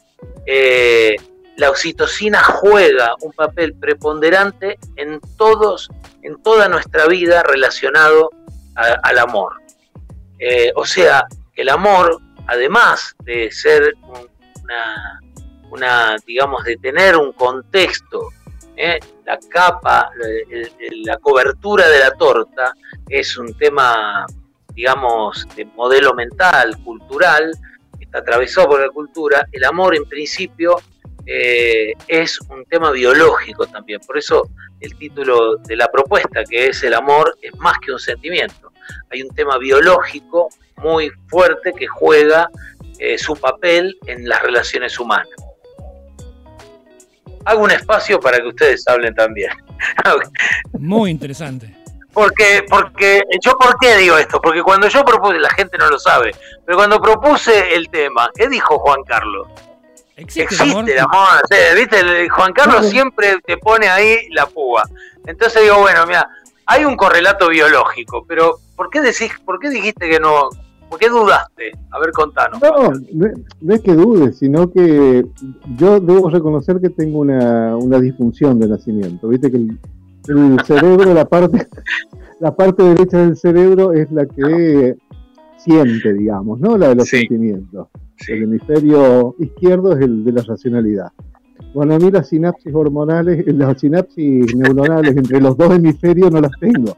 [1.57, 5.89] la oxitocina juega un papel preponderante en todos,
[6.23, 8.31] en toda nuestra vida relacionado
[8.75, 9.61] al amor.
[10.39, 13.95] Eh, o sea, el amor, además de ser
[15.71, 18.31] una, digamos, de tener un contexto,
[18.77, 20.11] eh, la capa,
[21.05, 22.75] la cobertura de la torta,
[23.09, 24.27] es un tema,
[24.75, 27.53] digamos, de modelo mental, cultural,
[27.99, 29.47] que está atravesado por la cultura.
[29.53, 30.77] El amor, en principio,
[31.27, 34.01] eh, es un tema biológico también.
[34.07, 37.99] Por eso el título de la propuesta, que es el amor, es más que un
[37.99, 38.73] sentimiento.
[39.11, 42.51] Hay un tema biológico muy fuerte que juega
[42.99, 45.29] eh, su papel en las relaciones humanas.
[47.45, 49.51] Hago un espacio para que ustedes hablen también.
[50.79, 51.75] muy interesante.
[52.13, 55.99] Porque, porque, yo por qué digo esto, porque cuando yo propuse, la gente no lo
[55.99, 56.31] sabe,
[56.65, 59.49] pero cuando propuse el tema, ¿qué dijo Juan Carlos?
[60.17, 61.43] Existe, el amor.
[61.75, 62.29] ¿viste?
[62.29, 64.85] Juan Carlos siempre te pone ahí la púa.
[65.27, 66.29] Entonces digo, bueno, mira,
[66.67, 70.51] hay un correlato biológico, pero ¿por qué decís, por qué dijiste que no?
[70.89, 71.73] ¿Por qué dudaste?
[71.91, 72.61] A ver, contanos.
[72.61, 72.93] No,
[73.61, 75.27] no, es que dude, sino que
[75.77, 79.29] yo debo reconocer que tengo una, una disfunción de nacimiento.
[79.29, 79.79] Viste que el,
[80.65, 81.67] cerebro, la parte,
[82.41, 84.97] la parte derecha del cerebro es la que
[85.57, 86.77] siente, digamos, ¿no?
[86.77, 87.89] La de los sentimientos.
[88.29, 91.09] El hemisferio izquierdo es el de la racionalidad.
[91.73, 96.53] Bueno, a mí las sinapsis hormonales, las sinapsis neuronales entre los dos hemisferios no las
[96.61, 96.95] tengo.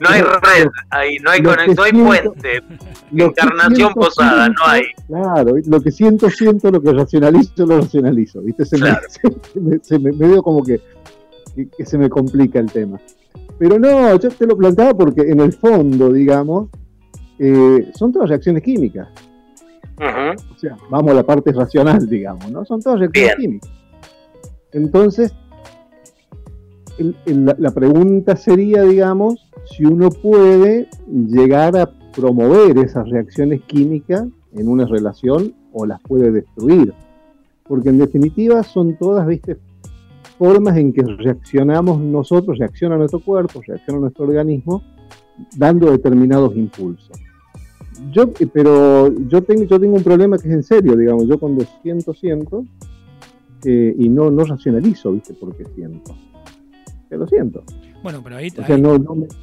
[0.00, 2.62] no hay red ahí, no hay, no hay puente,
[3.12, 4.84] encarnación posada, no hay.
[5.06, 8.40] Claro, lo que siento, siento, lo que racionalizo, lo racionalizo.
[8.40, 8.64] ¿viste?
[8.64, 8.96] Se, me,
[9.82, 10.80] se, me, veo como que,
[11.76, 12.98] que se me complica el tema.
[13.58, 16.68] Pero no, yo te lo planteaba porque en el fondo, digamos,
[17.38, 19.08] eh, son todas reacciones químicas.
[19.98, 22.64] O sea, vamos a la parte racional, digamos, ¿no?
[22.64, 23.70] Son todas reacciones químicas.
[24.72, 25.34] Entonces,
[27.24, 34.86] la, pregunta sería, digamos, si uno puede llegar a promover esas reacciones químicas en una
[34.86, 36.92] relación o las puede destruir.
[37.66, 39.56] Porque en definitiva son todas, viste,
[40.38, 44.82] formas en que reaccionamos nosotros, reacciona nuestro cuerpo, reacciona nuestro organismo,
[45.56, 47.25] dando determinados impulsos
[48.10, 51.64] yo, pero yo tengo, yo tengo un problema que es en serio, digamos, yo cuando
[51.82, 52.64] siento, siento,
[53.64, 55.34] eh, y no, no racionalizo, ¿viste?
[55.34, 56.16] Porque siento.
[57.08, 57.62] Que lo siento.
[58.02, 58.52] Bueno, pero ahí,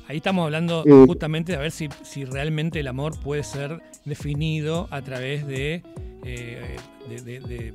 [0.08, 4.88] ahí, estamos hablando eh, justamente de ver si, si realmente el amor puede ser definido
[4.92, 5.84] a través de,
[6.24, 6.78] eh,
[7.10, 7.74] de,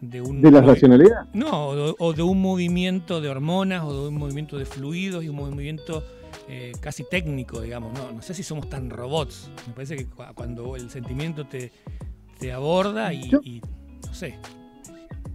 [0.00, 0.40] de, un...
[0.40, 1.26] ¿De la racionalidad?
[1.34, 1.68] No,
[1.98, 6.02] o de un movimiento de hormonas, o de un movimiento de fluidos y un movimiento
[6.48, 7.92] eh, casi técnico, digamos.
[7.92, 9.50] No, no sé si somos tan robots.
[9.66, 11.70] Me parece que cuando el sentimiento te,
[12.38, 13.60] te aborda y,
[14.06, 14.38] no sé.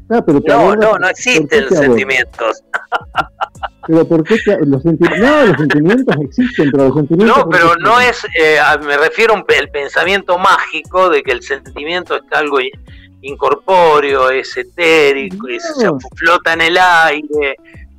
[0.10, 2.64] Ah, no, no, no, existen sentimientos.
[3.88, 4.36] pero ¿por qué
[4.66, 5.20] los sentimientos?
[5.20, 7.38] No, los sentimientos existen, pero los sentimientos.
[7.38, 12.24] No, pero no es, eh, me refiero al pensamiento mágico de que el sentimiento es
[12.32, 12.58] algo
[13.22, 17.56] incorpóreo, es etérico, se flota en el aire.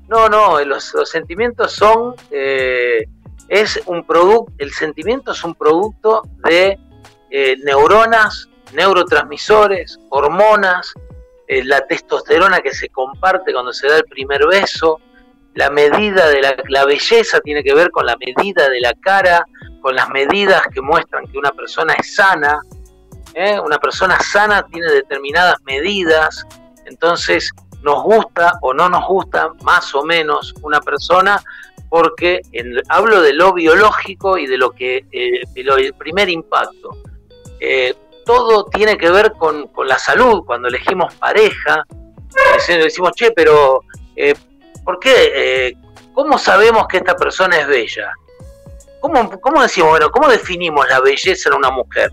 [0.09, 3.07] No, no, los, sentimientos son, eh,
[3.49, 6.79] es un producto, el sentimiento es un producto de
[7.31, 10.93] eh, neuronas, neurotransmisores, hormonas,
[11.47, 15.01] la testosterona que se comparte cuando se da el primer beso,
[15.55, 19.47] la medida de la, belleza tiene que ver con la medida de la cara,
[19.81, 22.61] con las medidas que muestran que una persona es sana.
[23.35, 23.59] ¿eh?
[23.61, 26.45] Una persona sana tiene determinadas medidas,
[26.87, 27.53] entonces
[27.85, 31.41] nos gusta o no nos gusta más o menos una persona
[31.89, 32.41] porque
[32.89, 36.99] hablo de lo biológico y de lo que eh, el primer impacto.
[37.61, 37.95] Eh,
[38.27, 40.43] todo tiene que ver con, la salud.
[40.45, 41.85] Cuando elegimos pareja,
[42.67, 43.83] decimos, che, pero
[44.85, 45.33] ¿Por qué?
[45.35, 45.77] Eh,
[46.13, 48.13] ¿Cómo sabemos que esta persona es bella?
[49.01, 52.13] ¿Cómo, ¿Cómo, decimos, bueno, cómo definimos la belleza en una mujer?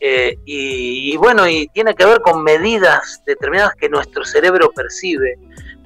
[0.00, 5.38] Eh, y, bueno, y tiene que ver con medidas determinadas que nuestro cerebro percibe.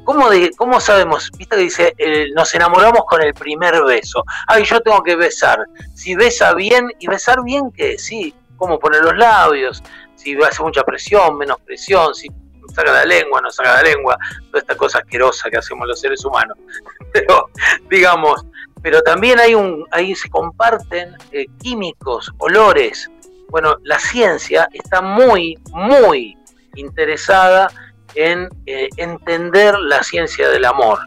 [0.04, 1.30] ¿Cómo, cómo sabemos?
[1.38, 1.94] Viste que dice,
[2.34, 4.24] nos enamoramos con el primer beso.
[4.48, 5.64] Ay, yo tengo que besar.
[5.94, 7.96] Si besa bien, ¿y besar bien qué?
[7.98, 9.82] Sí, cómo poner los labios,
[10.14, 12.28] si hace mucha presión, menos presión, si
[12.74, 16.24] saca la lengua, no saca la lengua, toda esta cosa asquerosa que hacemos los seres
[16.24, 16.56] humanos.
[17.12, 17.50] Pero,
[17.90, 18.46] digamos,
[18.82, 23.08] pero también hay un, ahí se comparten eh, químicos, olores.
[23.52, 26.38] Bueno, la ciencia está muy, muy
[26.74, 27.70] interesada
[28.14, 31.00] en eh, entender la ciencia del amor.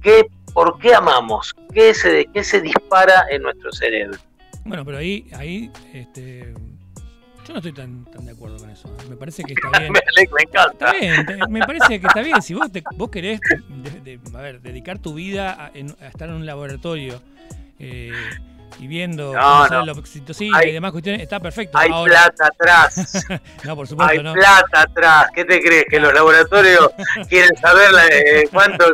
[0.00, 0.24] ¿Qué,
[0.54, 1.54] ¿Por qué amamos?
[1.74, 4.18] ¿Qué se, ¿Qué se dispara en nuestro cerebro?
[4.64, 6.54] Bueno, pero ahí, ahí este,
[7.46, 8.88] yo no estoy tan, tan de acuerdo con eso.
[9.10, 9.92] Me parece que está bien.
[9.92, 10.00] me,
[10.42, 10.86] encanta.
[10.86, 12.40] Está bien, me parece que está bien.
[12.40, 13.40] Si vos, vos querés
[14.34, 15.68] a ver, dedicar tu vida a,
[16.08, 17.20] estar en un laboratorio
[17.78, 18.10] eh,
[18.78, 19.86] y viendo no, no.
[19.86, 21.78] la oxitocina y demás cuestiones, está perfecto.
[21.78, 23.24] Hay plata atrás.
[23.64, 24.12] no, por supuesto.
[24.12, 25.28] Hay plata atrás.
[25.34, 25.84] ¿Qué te crees?
[25.88, 26.90] ¿Que los laboratorios
[27.28, 28.86] quieren saber eh, cuánto,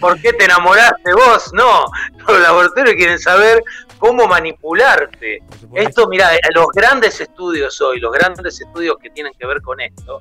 [0.00, 1.50] por qué te enamoraste vos?
[1.54, 1.84] No,
[2.28, 3.62] los laboratorios quieren saber
[3.98, 5.42] cómo manipularte.
[5.74, 10.20] Esto, mira, los grandes estudios hoy, los grandes estudios que tienen que ver con esto,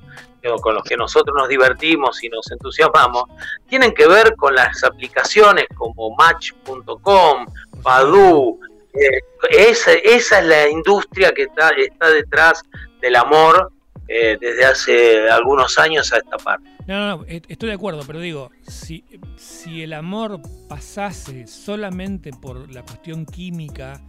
[0.62, 3.24] con los que nosotros nos divertimos y nos entusiasmamos,
[3.68, 7.46] tienen que ver con las aplicaciones como Match.com,
[7.82, 8.60] Badu.
[8.94, 9.22] Eh,
[9.52, 12.64] esa, es la industria que está, está detrás
[13.02, 13.72] del amor
[14.08, 16.70] eh, desde hace algunos años a esta parte.
[16.88, 19.06] No, no, no, estoy de acuerdo, pero digo, si,
[19.38, 24.02] si el amor pasase solamente por la cuestión química,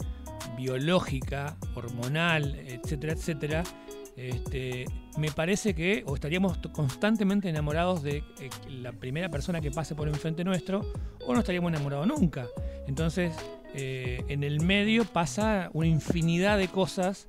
[0.57, 3.63] biológica, hormonal, etcétera, etcétera,
[4.17, 4.85] este,
[5.17, 10.09] me parece que o estaríamos constantemente enamorados de eh, la primera persona que pase por
[10.09, 10.81] enfrente nuestro
[11.27, 12.47] o no estaríamos enamorados nunca.
[12.87, 13.35] Entonces,
[13.75, 17.27] eh, en el medio pasa una infinidad de cosas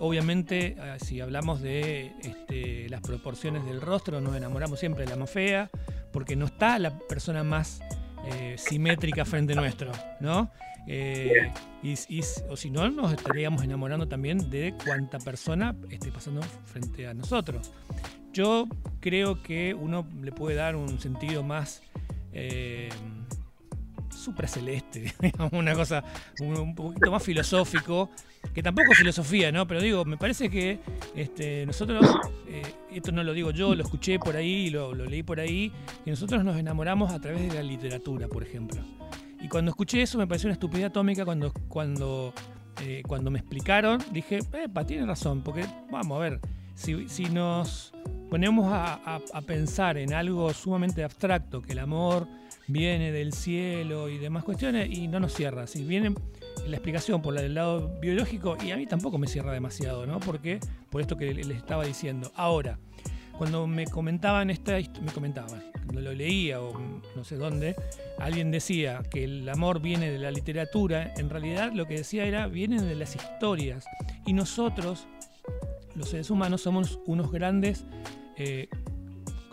[0.00, 5.16] obviamente, ah, si hablamos de este, las proporciones del rostro, nos enamoramos siempre de la
[5.16, 5.70] más fea,
[6.12, 7.80] porque no está la persona más
[8.26, 10.50] eh, simétrica frente nuestro, ¿no?
[10.86, 11.52] Eh,
[11.82, 11.94] y,
[12.48, 17.72] o si no, nos estaríamos enamorando también de cuánta persona esté pasando frente a nosotros.
[18.32, 18.66] Yo
[19.00, 21.82] creo que uno le puede dar un sentido más
[22.32, 22.88] eh,
[24.28, 25.14] supraceleste,
[25.52, 26.04] una cosa
[26.40, 28.10] un, poquito más filosófico,
[28.54, 29.66] que tampoco es filosofía, ¿no?
[29.66, 30.78] Pero digo, me parece que
[31.14, 32.04] este, nosotros,
[32.46, 32.62] eh,
[32.92, 35.72] esto no lo digo yo, lo escuché por ahí, lo, leí por ahí,
[36.04, 38.80] que nosotros nos enamoramos a través de la literatura, por ejemplo.
[39.40, 42.34] Y cuando escuché eso me pareció una estupidez atómica cuando, cuando,
[42.82, 46.40] eh, cuando me explicaron, dije, epa, tiene razón, porque vamos a ver,
[46.74, 47.92] si, si nos
[48.30, 52.28] ponemos a pensar en algo sumamente abstracto, que el amor,
[52.68, 55.66] viene del cielo y demás cuestiones y no nos cierra.
[55.66, 56.14] Si viene
[56.66, 60.20] la explicación por del lado biológico y a mí tampoco me cierra demasiado, ¿no?
[60.20, 60.60] Porque
[60.90, 62.30] por esto que les estaba diciendo.
[62.36, 62.78] Ahora,
[63.36, 66.78] cuando me comentaban esta, me comentaban, cuando lo leía o
[67.16, 67.74] no sé dónde,
[68.18, 72.48] alguien decía que el amor viene de la literatura, en realidad lo que decía era
[72.48, 73.86] viene de las historias
[74.26, 75.06] y nosotros,
[75.94, 77.86] los seres humanos, somos unos grandes
[78.36, 78.68] eh,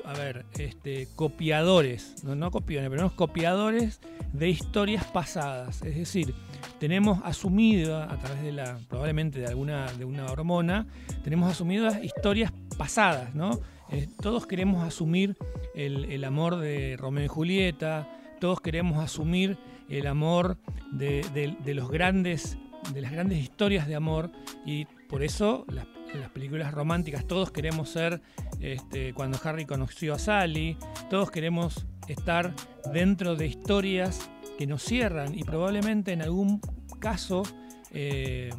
[0.05, 3.99] a ver, este, copiadores, no, no copiones, pero unos copiadores
[4.33, 5.81] de historias pasadas.
[5.81, 6.33] Es decir,
[6.79, 10.87] tenemos asumido a través de la, probablemente de alguna, de una hormona,
[11.23, 13.59] tenemos asumidas historias pasadas, ¿no?
[13.91, 15.37] Eh, todos queremos asumir
[15.75, 19.57] el, amor de Romeo y Julieta, todos queremos asumir
[19.89, 20.57] el amor
[20.91, 22.57] de, los grandes,
[22.93, 24.31] de las grandes historias de amor
[24.65, 25.85] y por eso las
[26.19, 28.21] las películas románticas todos queremos ser
[28.59, 30.77] este, cuando Harry conoció a Sally,
[31.09, 32.53] todos queremos estar
[32.93, 36.61] dentro de historias que nos cierran y probablemente en algún
[36.99, 37.43] caso,
[37.91, 38.49] eh,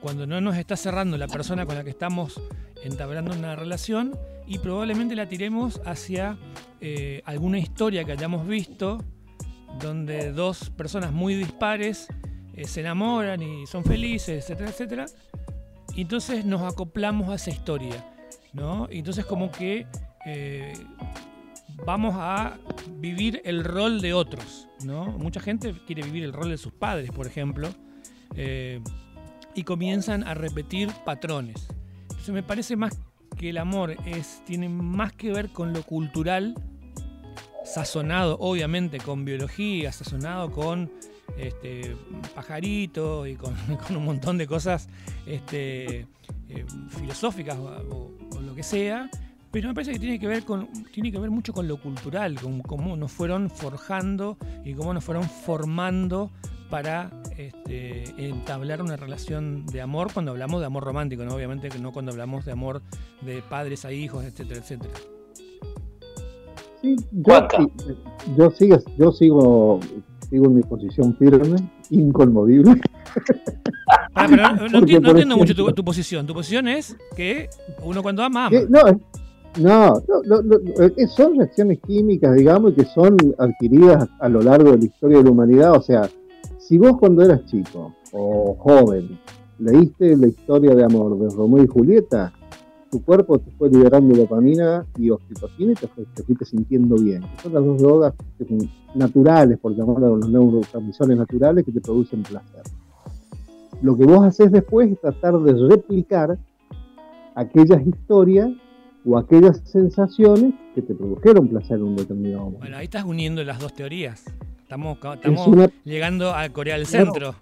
[0.00, 2.40] cuando no nos está cerrando la persona con la que estamos
[2.84, 6.38] entablando una relación, y probablemente la tiremos hacia
[6.80, 9.02] eh, alguna historia que hayamos visto
[9.80, 12.06] donde dos personas muy dispares
[12.54, 15.06] eh, se enamoran y son felices, etcétera, etcétera.
[16.02, 18.04] Entonces nos acoplamos a esa historia,
[18.52, 18.88] ¿no?
[18.90, 19.86] Y entonces como que
[21.84, 22.58] vamos a
[22.98, 25.06] vivir el rol de otros, ¿no?
[25.06, 27.68] Mucha gente quiere vivir el rol de sus padres, por ejemplo,
[28.34, 28.80] eh,
[29.54, 31.68] y comienzan a repetir patrones.
[32.02, 32.98] Entonces me parece más
[33.36, 33.96] que el amor
[34.44, 36.54] tiene más que ver con lo cultural,
[37.64, 40.90] sazonado obviamente con biología, sazonado con
[41.36, 41.96] este,
[42.34, 43.54] pajarito y con,
[43.90, 44.88] un montón de cosas
[45.26, 46.06] este,
[46.48, 49.10] eh, filosóficas o, lo que sea,
[49.50, 52.40] pero me parece que tiene que ver con tiene que ver mucho con lo cultural,
[52.40, 56.30] con cómo nos fueron forjando y cómo nos fueron formando
[56.70, 61.34] para este, entablar una relación de amor cuando hablamos de amor romántico, ¿no?
[61.34, 62.82] obviamente que no cuando hablamos de amor
[63.22, 64.94] de padres a hijos, etcétera, etcétera.
[66.82, 66.96] Sí,
[68.36, 69.80] yo, sigo, yo sigo,
[70.28, 71.56] sigo en mi posición firme,
[71.90, 72.80] inconmovible.
[74.14, 76.26] Ah, pero no, entiendo, mucho tu, posición.
[76.26, 77.48] Tu posición es que
[77.82, 78.98] uno cuando ama, ama.
[79.58, 80.58] No, no, no,
[81.16, 85.30] son reacciones químicas, digamos, que son adquiridas a lo largo de la historia de la
[85.30, 85.72] humanidad.
[85.72, 86.08] O sea,
[86.58, 89.18] si vos cuando eras chico o joven
[89.58, 92.32] leíste la historia de amor de Romeo y Julieta,
[92.90, 97.22] tu cuerpo te fue liberando dopamina y oxitocina y te, te fuiste sintiendo bien.
[97.42, 98.14] Son las dos drogas
[98.94, 102.62] naturales, por llamarlo los neurotransmisores naturales, que te producen placer.
[103.82, 106.38] Lo que vos haces después es tratar de replicar
[107.34, 108.50] aquellas historias
[109.04, 112.60] o aquellas sensaciones que te produjeron placer en un determinado momento.
[112.60, 114.24] Bueno, ahí estás uniendo las dos teorías.
[114.62, 114.98] Estamos,
[115.84, 117.36] llegando a Corea del Centro.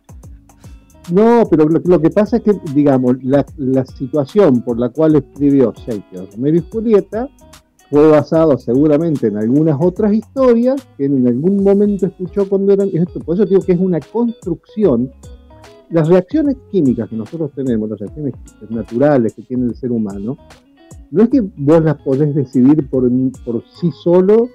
[1.13, 3.45] No, pero lo, que pasa es que, digamos, la,
[3.85, 7.29] situación por la cual escribió Shakespeare Romero y Julieta
[7.91, 12.89] fue basado seguramente en algunas otras historias que en algún momento escuchó cuando eran...
[12.93, 15.13] Esto, por eso digo que es una construcción.
[15.91, 18.35] Las reacciones químicas que nosotros tenemos, las reacciones
[18.71, 20.39] naturales que tiene el ser humano,
[21.11, 23.05] no es que vos las podés decidir por
[23.79, 24.49] sí solo,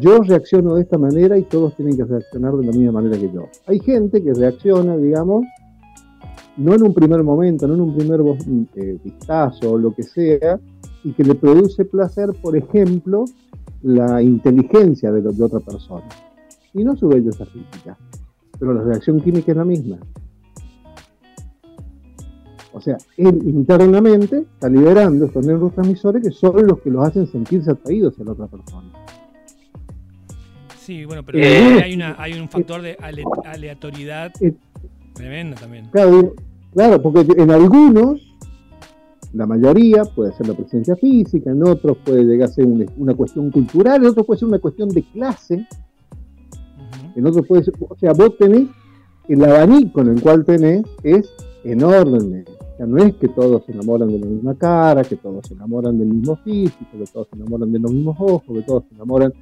[0.00, 3.30] yo reacciono de esta manera y todos tienen que reaccionar de la misma manera que
[3.32, 3.48] yo.
[3.66, 5.44] Hay gente que reacciona, digamos,
[6.56, 8.20] no en un primer momento, no en un primer
[8.74, 10.58] eh, vistazo o lo que sea,
[11.04, 13.26] y que le produce placer, por ejemplo,
[13.82, 16.06] la inteligencia de, de otra persona.
[16.74, 17.96] Y no su belleza física,
[18.58, 19.98] pero la reacción química es la misma.
[22.72, 27.70] O sea, él internamente está liberando estos neurotransmisores que son los que los hacen sentirse
[27.70, 29.05] atraídos a la otra persona.
[30.86, 32.96] Sí, bueno, pero eh, hay, una, hay un factor de
[33.44, 34.54] aleatoriedad eh,
[35.14, 35.86] tremendo también.
[35.90, 36.34] Claro,
[36.72, 38.20] claro, porque en algunos,
[39.32, 43.50] la mayoría puede ser la presencia física, en otros puede llegar a ser una, cuestión
[43.50, 45.66] cultural, en otros puede ser una cuestión de clase,
[47.16, 48.68] en otros puede ser, o sea, vos tenés,
[49.26, 51.28] el abanico en el cual tenés es
[51.64, 52.44] enorme
[52.84, 56.08] no es que todos se enamoran de la misma cara, que todos se enamoran del
[56.08, 59.32] mismo físico, que todos se enamoran de los mismos ojos, que todos se enamoran.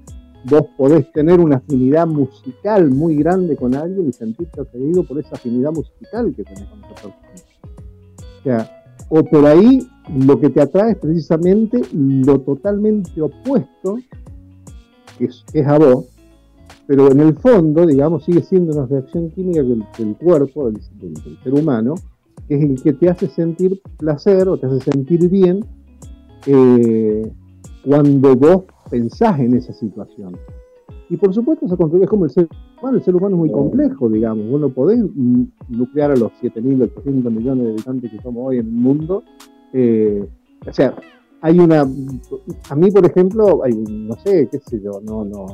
[0.44, 5.36] Vos podés tener una afinidad musical muy grande con alguien y sentirte atraído por esa
[5.36, 8.70] afinidad musical que tenés con otra persona.
[9.08, 9.86] O por ahí
[10.26, 13.96] lo que te atrae es precisamente lo totalmente opuesto
[15.18, 16.06] que es, a vos,
[16.86, 20.82] pero en el fondo, digamos, sigue siendo una reacción química del, cuerpo, del
[21.42, 21.94] ser humano,
[22.48, 25.64] que es el que te hace sentir placer o te hace sentir bien
[26.46, 27.30] eh,
[27.84, 30.36] cuando vos pensás en esa situación.
[31.10, 32.48] Y por supuesto, eso es como el ser
[32.80, 32.96] humano.
[32.96, 34.48] El ser humano es muy complejo, digamos.
[34.50, 35.04] Vos no podés
[35.68, 39.22] nuclear a los 7.800 millones de habitantes que somos hoy en el mundo.
[39.72, 40.26] Eh,
[40.66, 40.94] o sea,
[41.40, 41.82] hay una.
[41.82, 45.46] A mí, por ejemplo, no sé, qué sé yo, no, no.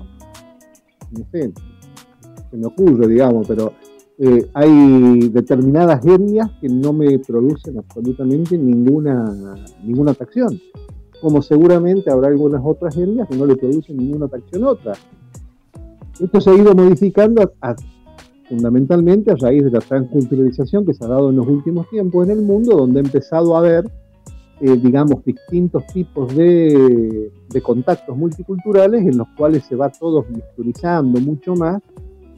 [1.12, 1.52] No sé,
[2.50, 3.72] se me ocurre, digamos, pero
[4.18, 10.60] eh, hay determinadas etnias que no me producen absolutamente ninguna, ninguna atracción,
[11.20, 14.92] como seguramente habrá algunas otras etnias que no le producen ninguna atracción a otra.
[16.18, 17.52] Esto se ha ido modificando
[18.48, 22.38] fundamentalmente a raíz de la transculturalización que se ha dado en los últimos tiempos en
[22.38, 23.90] el mundo, donde ha empezado a haber,
[24.60, 31.20] eh, digamos, distintos tipos de, de, contactos multiculturales en los cuales se va todo mixturizando
[31.20, 31.80] mucho más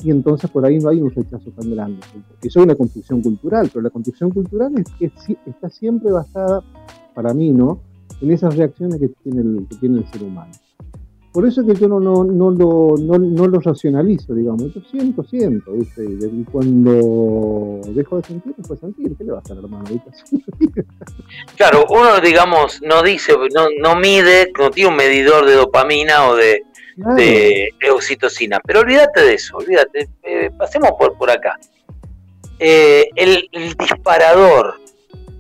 [0.05, 2.01] y entonces por ahí no hay un rechazo tan grande.
[2.43, 5.11] Eso es una construcción cultural, pero la construcción cultural es que
[5.47, 6.63] está siempre basada,
[7.15, 7.81] para mí, ¿no?
[8.23, 10.53] En esas reacciones que tiene el, que tiene el ser humano.
[11.33, 14.75] por eso es que yo no, no, no, lo, no, no lo racionalizo, digamos.
[14.75, 16.05] Yo siento, siento, ¿viste?
[16.05, 19.17] Y cuando dejo de sentir, pues sentir.
[19.17, 19.85] ¿Qué le va a hacer, hermano?
[21.57, 26.37] claro, uno, digamos, no dice, no, no mide, no tiene un medidor de dopamina o
[26.37, 26.63] de,
[26.97, 28.61] de oxitocina.
[28.65, 30.09] Pero olvídate de eso, olvídate.
[30.23, 31.59] Eh, pasemos por, por acá.
[32.65, 34.81] Eh, el, disparador,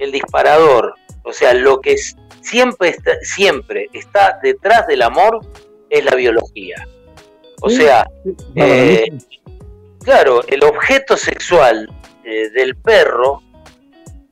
[0.00, 1.96] el disparador, o sea, lo que
[2.42, 5.40] siempre está, siempre está detrás del amor
[5.88, 6.86] es la biología.
[7.62, 8.06] O sea,
[8.56, 9.06] eh,
[10.02, 11.88] claro, el objeto sexual
[12.24, 13.42] del perro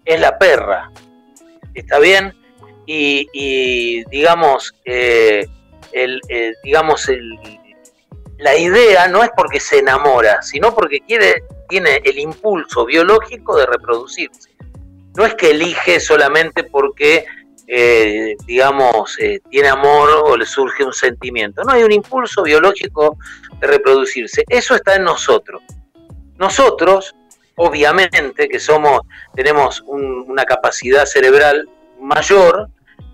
[0.05, 0.91] es la perra,
[1.75, 2.35] ¿está bien?
[2.87, 6.21] Y, digamos, el,
[6.65, 7.39] digamos el,
[8.41, 13.67] la idea no es porque se enamora, sino porque quiere, tiene el impulso biológico de
[13.67, 14.51] reproducirse.
[15.17, 17.27] No es que elige solamente porque,
[17.73, 21.63] eh, digamos, eh, tiene amor o le surge un sentimiento.
[21.63, 23.17] No, hay un impulso biológico
[23.61, 24.43] de reproducirse.
[24.49, 25.63] Eso está en nosotros.
[26.37, 27.15] Nosotros,
[27.55, 29.03] obviamente, que somos,
[29.37, 31.69] tenemos una capacidad cerebral
[32.01, 32.69] mayor,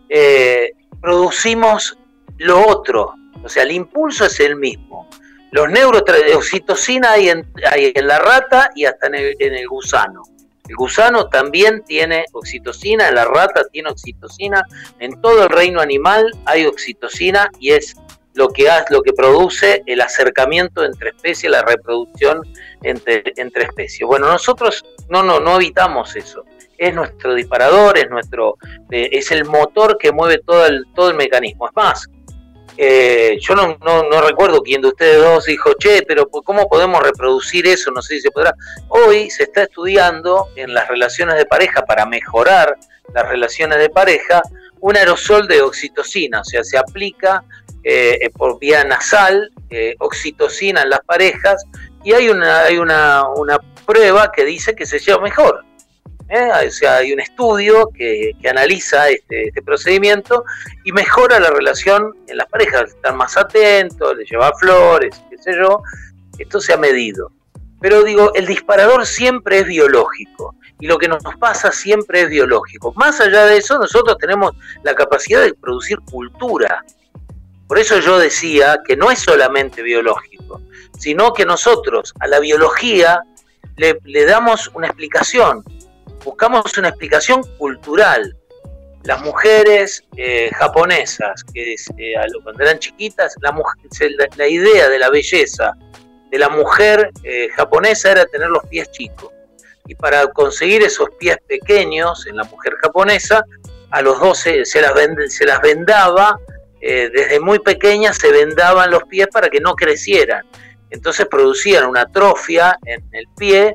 [0.09, 1.99] eh, producimos
[2.39, 5.07] lo otro, o sea, el impulso es el mismo.
[5.53, 10.23] Los neurotransmitores, hay en, hay en la rata y hasta en el, gusano.
[10.69, 14.64] El gusano también tiene oxitocina, la rata tiene oxitocina,
[14.99, 17.95] en todo el reino animal hay oxitocina y es
[18.35, 22.43] lo que hace, lo que produce el acercamiento entre especies, la reproducción
[22.83, 24.07] entre, especies.
[24.07, 26.45] Bueno, nosotros no, no, no evitamos eso.
[26.77, 28.59] Es nuestro disparador, es nuestro,
[28.91, 31.67] eh, es el motor que mueve todo el, todo el mecanismo.
[31.67, 32.07] Es más,
[32.77, 37.66] eh, yo no, no, recuerdo quién de ustedes dos dijo, che, pero ¿cómo podemos reproducir
[37.66, 37.91] eso?
[37.91, 38.55] No sé si se podrá.
[38.89, 42.77] Hoy se está estudiando en las relaciones de pareja para mejorar
[43.14, 44.43] las relaciones de pareja
[44.81, 47.43] un aerosol de oxitocina, o sea, se aplica
[47.83, 51.64] eh, por vía nasal eh, oxitocina en las parejas
[52.05, 55.66] y hay una, hay una, una prueba que dice que se lleva mejor.
[56.29, 56.66] ¿Eh?
[56.66, 60.45] O sea, hay un estudio que, analiza este, este, procedimiento
[60.85, 65.53] y mejora la relación en las parejas, están más atentos, les lleva flores, qué sé
[65.57, 65.83] yo,
[66.39, 67.33] esto se ha medido.
[67.81, 72.93] Pero digo, el disparador siempre es biológico y lo que nos pasa siempre es biológico.
[72.97, 74.53] Más allá de eso, nosotros tenemos
[74.83, 76.85] la capacidad de producir cultura.
[77.66, 80.62] Por eso yo decía que no es solamente biológico,
[80.99, 83.22] sino que nosotros a la biología
[83.77, 85.64] le, le damos una explicación,
[86.25, 88.37] buscamos una explicación cultural.
[89.05, 93.55] Las mujeres eh, japonesas, que eh, cuando eran chiquitas, la,
[94.37, 95.75] la, idea de la belleza
[96.31, 99.31] de la mujer eh, japonesa era tener los pies chicos.
[99.87, 103.45] Y para conseguir esos pies pequeños en la mujer japonesa,
[103.91, 104.93] a los 12 se las,
[105.29, 106.39] se las vendaba,
[106.81, 110.47] desde muy pequeñas se vendaban los pies para que no crecieran.
[110.91, 113.75] Entonces producían una atrofia en el pie,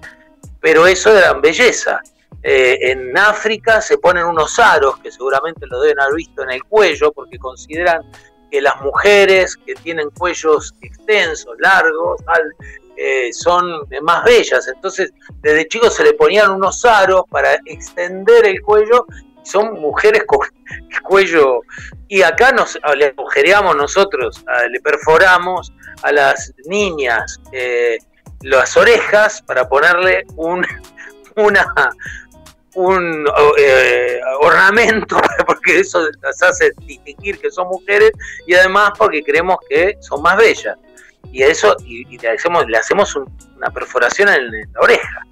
[0.61, 2.01] pero eso era belleza.
[2.43, 6.63] Eh, en África se ponen unos aros, que seguramente lo deben haber visto en el
[6.63, 8.01] cuello, porque consideran
[8.49, 12.21] que las mujeres que tienen cuellos extensos, largos,
[12.97, 14.67] eh, son más bellas.
[14.67, 15.11] Entonces,
[15.41, 19.05] desde chicos se le ponían unos aros para extender el cuello.
[19.43, 20.39] Son mujeres con
[21.03, 21.61] cuello.
[22.07, 25.71] Y acá nos le agujereamos nosotros, le perforamos
[26.03, 27.97] a las niñas eh,
[28.41, 30.65] las orejas para ponerle un,
[31.35, 31.73] una,
[32.75, 38.11] un eh, ornamento, porque eso las hace distinguir que son mujeres,
[38.47, 40.77] y además porque creemos que son más bellas.
[41.31, 45.25] Y a eso y, le hacemos, le hacemos una perforación en, la oreja.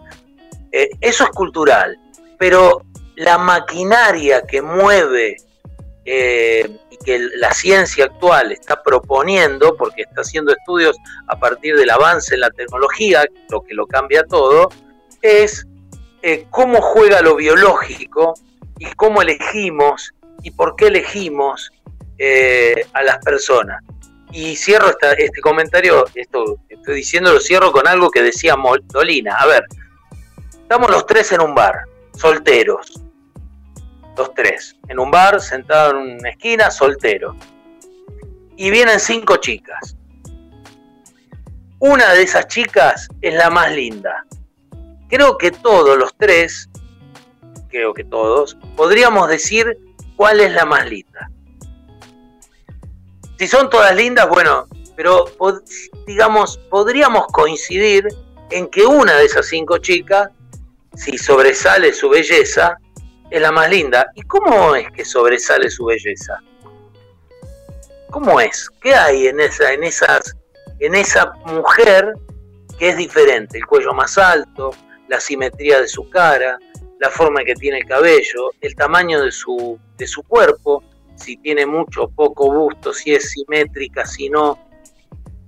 [0.72, 1.98] Eh, eso es cultural,
[2.38, 2.84] pero
[3.16, 5.38] la maquinaria que mueve
[6.06, 11.90] eh, y que la ciencia actual está proponiendo, porque está haciendo estudios a partir del
[11.90, 14.70] avance en la tecnología, lo que lo cambia todo,
[15.22, 15.68] es
[16.22, 18.34] eh, cómo juega lo biológico
[18.78, 21.72] y cómo elegimos y por qué elegimos
[22.18, 23.82] eh, a las personas.
[24.32, 28.56] Y cierro este comentario, esto estoy diciendo, lo cierro con algo que decía
[28.88, 29.36] Dolina.
[29.36, 29.66] A ver,
[30.52, 33.02] estamos los tres en un bar, solteros.
[34.18, 37.36] Los tres, en un bar, sentados en una esquina, solteros.
[38.58, 39.96] Y vienen cinco chicas.
[41.80, 44.26] Una de esas chicas es la más linda
[45.10, 46.70] creo que todos los tres,
[47.70, 49.78] creo que todos, podríamos decir
[50.16, 51.30] cuál es la más linda.
[53.38, 55.26] Si son todas lindas, bueno, pero
[56.06, 58.08] digamos, podríamos coincidir
[58.52, 60.30] en que una de esas cinco chicas,
[60.96, 62.78] si sobresale su belleza,
[63.30, 64.12] es la más linda.
[64.16, 66.42] ¿Y cómo es que sobresale su belleza?
[68.10, 68.70] ¿Cómo es?
[68.82, 70.36] ¿Qué hay en esa, en esas,
[70.80, 72.14] en esa mujer
[72.78, 73.60] que es diferente?
[73.60, 74.72] El cuello más alto,
[75.10, 76.58] la simetría de su cara,
[77.00, 80.84] la forma que tiene el cabello, el tamaño de su, de su cuerpo,
[81.16, 84.58] si tiene mucho o poco busto, si es simétrica, si no.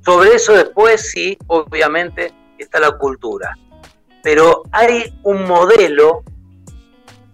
[0.03, 3.55] Sobre eso después sí, obviamente, está la cultura.
[4.23, 6.23] Pero hay un modelo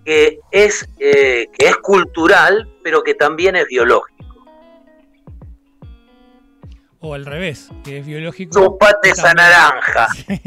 [0.05, 4.16] que es, eh, que es cultural, pero que también es biológico.
[7.07, 8.59] O al revés, que es biológico.
[8.59, 10.07] Chupate esa naranja.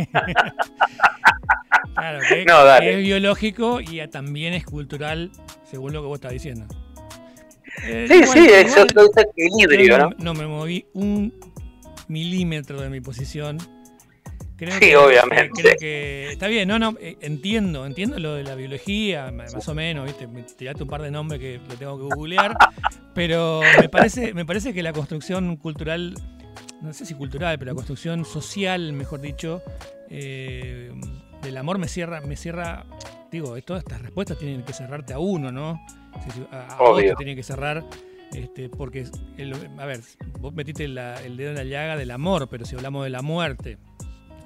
[1.95, 5.31] claro, que, es biológico y también es cultural,
[5.65, 6.67] según lo que vos estás diciendo.
[7.85, 10.11] Eh, sí, sí, eso es equilibrio, ¿no?
[10.19, 11.33] No me moví un
[12.09, 13.57] milímetro de mi posición.
[14.61, 15.63] Creo sí, obviamente.
[15.63, 19.75] Creo que está bien, no, no, eh, entiendo, entiendo lo de la biología, más o
[19.75, 22.55] menos, viste, me tiraste un par de nombres que lo tengo que googlear,
[23.15, 26.15] pero me parece, me parece que la construcción cultural,
[26.81, 29.63] no sé si cultural, pero la construcción social, mejor dicho,
[30.09, 30.93] eh,
[31.43, 32.87] del amor me cierra, me cierra,
[33.31, 35.81] digo, todas estas respuestas tienen que cerrarte a uno, ¿no?
[36.51, 37.85] A, vos te tiene que cerrar.
[38.33, 39.09] Este, porque,
[39.79, 40.01] a ver,
[40.39, 40.95] vos metiste el
[41.37, 43.79] dedo en la llaga del amor, pero si hablamos de la muerte,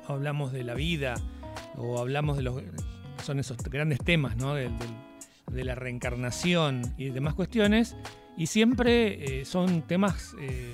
[0.09, 1.17] hablamos de la vida,
[1.77, 2.63] o hablamos de los
[3.23, 4.55] son esos grandes temas, ¿no?
[4.55, 4.71] De,
[5.53, 7.97] la reencarnación y demás cuestiones,
[8.37, 10.73] y siempre eh, son temas eh,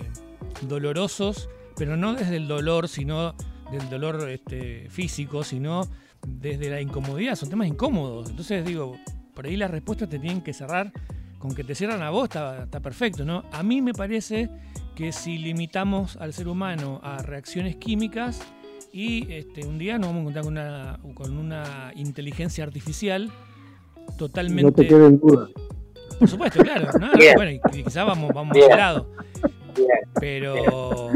[0.63, 3.35] dolorosos, pero no desde el dolor, sino
[3.71, 5.89] del dolor este, físico, sino
[6.27, 8.31] desde la incomodidad, son temas incómodos.
[8.31, 8.99] Entonces digo,
[9.35, 10.93] por ahí las respuestas te tienen que cerrar
[11.39, 13.45] con que te cierran a vos, está, perfecto, ¿no?
[13.53, 14.51] A mí me parece
[14.95, 18.41] que si limitamos al ser humano a reacciones químicas
[18.93, 23.31] y este, un día nos vamos a encontrar con una, con una inteligencia artificial
[24.19, 24.63] totalmente...
[24.65, 25.19] No te queden.
[25.19, 26.91] Por supuesto, claro.
[26.99, 27.09] ¿no?
[27.37, 29.09] Bueno, y quizás vamos, vamos a lado.
[30.21, 31.11] Pero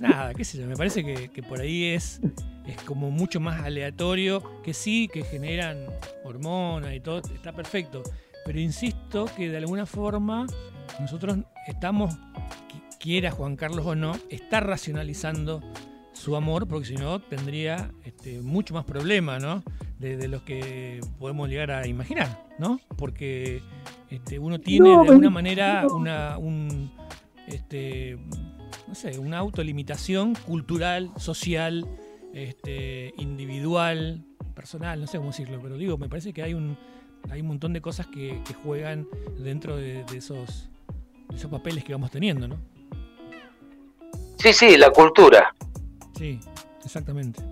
[0.00, 2.20] nada, qué sé yo, me parece que, por ahí es,
[2.66, 5.86] es como mucho más aleatorio, que sí, que generan
[6.24, 8.02] hormonas y todo, está perfecto.
[8.44, 10.46] Pero insisto que de alguna forma
[11.00, 12.16] nosotros estamos,
[13.00, 15.62] quiera Juan Carlos o no, está racionalizando
[16.12, 19.62] su amor, porque si no tendría este, mucho más problemas, ¿no?
[19.98, 22.80] De, los que podemos llegar a imaginar, ¿no?
[22.96, 23.62] Porque
[24.10, 26.90] este, uno tiene de alguna manera una, un,
[27.46, 28.18] este,
[28.86, 31.86] no sé, una autolimitación cultural, social,
[32.32, 34.24] este, individual,
[34.54, 36.76] personal, no sé cómo decirlo, pero digo, me parece que hay un,
[37.30, 39.06] hay un montón de cosas que, juegan
[39.38, 40.68] dentro de, esos,
[41.34, 42.56] esos papeles que vamos teniendo, ¿no?
[44.38, 45.54] Sí, sí, la cultura.
[46.16, 46.40] Sí,
[46.84, 47.42] exactamente.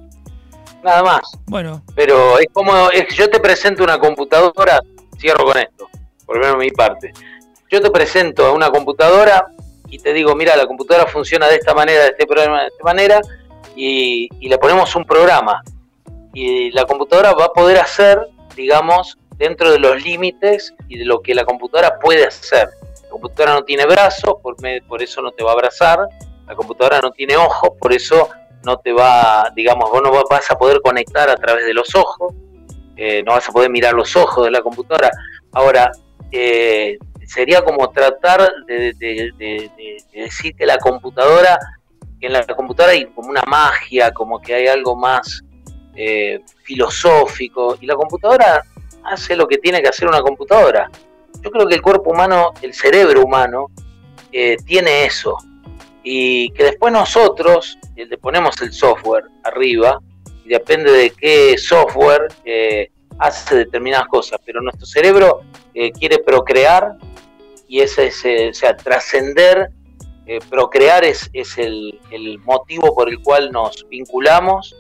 [0.82, 1.22] Nada más.
[1.46, 1.82] Bueno.
[1.94, 2.72] Pero es como,
[3.16, 4.80] yo te presento una computadora,
[5.18, 5.88] cierro con esto,
[6.26, 7.12] por lo menos mi parte.
[7.70, 9.46] Yo te presento a una computadora
[9.94, 12.82] y te digo, mira, la computadora funciona de esta manera, de este programa, de esta
[12.82, 13.20] manera,
[13.76, 15.62] y, le ponemos un programa.
[16.32, 18.26] Y la computadora va a poder hacer,
[18.56, 22.70] digamos, dentro de los límites y de lo que la computadora puede hacer.
[23.04, 24.56] La computadora no tiene brazos, por,
[24.88, 26.08] por eso no te va a abrazar.
[26.48, 28.30] La computadora no tiene ojos, por eso
[28.64, 32.34] no te va, digamos, vos no vas a poder conectar a través de los ojos,
[32.96, 35.08] eh, no vas a poder mirar los ojos de la computadora.
[35.52, 35.92] Ahora,
[36.32, 38.94] eh, sería como tratar de,
[40.12, 41.58] decir que la computadora,
[42.20, 45.42] que en la computadora hay como una magia, como que hay algo más
[45.94, 48.64] eh, filosófico, y la computadora
[49.04, 50.90] hace lo que tiene que hacer una computadora.
[51.40, 53.66] Yo creo que el cuerpo humano, el cerebro humano,
[54.32, 55.36] eh, tiene eso,
[56.02, 60.00] y que después nosotros eh, le ponemos el software arriba,
[60.44, 62.28] y depende de qué software
[63.18, 65.40] hace determinadas cosas, pero nuestro cerebro
[65.72, 66.98] quiere procrear
[67.68, 69.70] y ese es, eh, o sea, trascender,
[70.26, 71.98] eh, procrear es, es el,
[72.44, 74.74] motivo por el cual nos vinculamos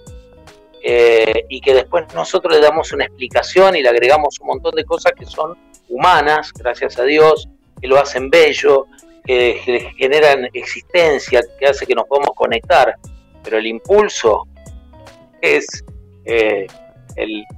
[0.82, 4.84] eh, y que después nosotros le damos una explicación y le agregamos un montón de
[4.84, 5.56] cosas que son
[5.88, 7.48] humanas, gracias a Dios,
[7.80, 8.86] que lo hacen bello,
[9.24, 12.94] que, generan existencia, que hace que nos podamos conectar,
[13.42, 14.46] pero el impulso
[15.40, 15.66] es,
[16.24, 16.68] el,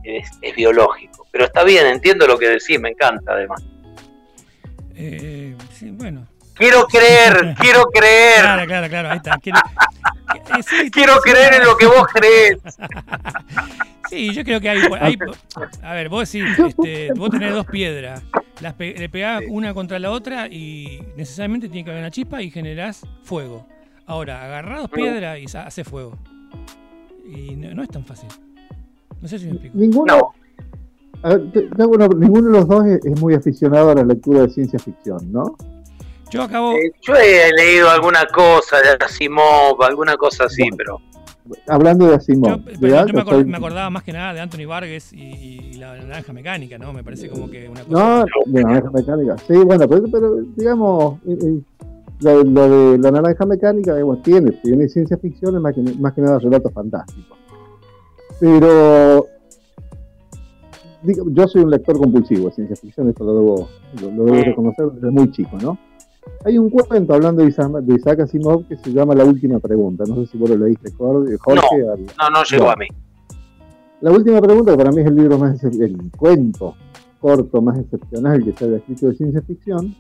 [0.05, 1.27] es biológico.
[1.33, 3.63] Pero está bien, entiendo lo que decís, me encanta además.
[4.97, 6.27] Eh, sí, bueno.
[6.55, 8.41] Quiero creer, quiero creer.
[8.41, 9.39] Claro, claro, claro, ahí está.
[9.39, 12.59] Quiero, eh, quiero creer en lo que vos crees.
[14.11, 15.19] sí, yo creo que hay,
[15.83, 18.23] a ver, vos decís, este, vos tenés dos piedras,
[18.61, 22.51] las le pegás una contra la otra y necesariamente tiene que haber una chispa y
[22.51, 23.67] generás fuego.
[24.07, 26.17] Ahora, agarrá dos piedras y hace fuego.
[27.29, 28.29] Y no, es tan fácil.
[29.21, 29.77] No sé si me explico.
[31.77, 35.57] Ninguno, ninguno de los dos es, muy aficionado a la lectura de ciencia ficción, ¿no?
[36.31, 36.73] Yo acabo.
[36.73, 41.01] Eh, yo he leído alguna cosa de Asimov, alguna cosa así, pero.
[41.69, 42.65] Hablando de Asimov.
[42.81, 46.93] Yo, yo me, acordaba más que nada de Anthony Vargas y, la naranja mecánica, ¿no?
[46.93, 48.25] Me parece como que una cosa.
[48.25, 49.37] No, de la naranja mecánica.
[49.47, 51.19] Sí, bueno, pero, pero digamos.
[52.21, 56.39] Lo, de la naranja mecánica, digamos, tiene, tiene ciencia ficción, más que, más que nada
[56.39, 57.39] relatos fantásticos.
[58.41, 59.27] Pero
[61.03, 63.69] yo soy un lector compulsivo de ciencia ficción, esto lo debo,
[64.03, 65.79] lo, debo reconocer desde muy chico, ¿no?
[66.45, 70.05] Hay un cuento hablando de Isaac, Asimov que se llama La Última Pregunta.
[70.09, 71.37] No sé si vos lo leíste, Jorge.
[71.47, 72.87] no, no, llegó a mí.
[74.01, 76.75] La Última Pregunta, que para mí es el libro más, el cuento
[77.21, 79.95] corto más excepcional que se haya escrito de ciencia ficción.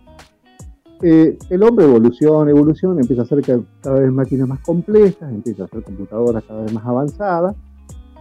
[1.03, 3.43] Eh, el hombre evoluciona, evoluciona, empieza a hacer
[3.81, 7.55] cada vez máquinas más complejas, empieza a hacer computadoras cada vez más avanzadas.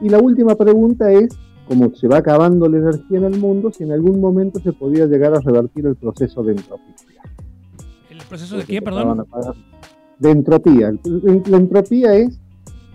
[0.02, 1.30] Y la última pregunta es,
[1.68, 5.06] como se va acabando la energía en el mundo, si en algún momento se podía
[5.08, 6.96] llegar a revertir el proceso de entropía.
[8.10, 9.26] ¿El proceso de qué, perdón?
[10.20, 10.94] De entropía.
[11.48, 12.40] La entropía es,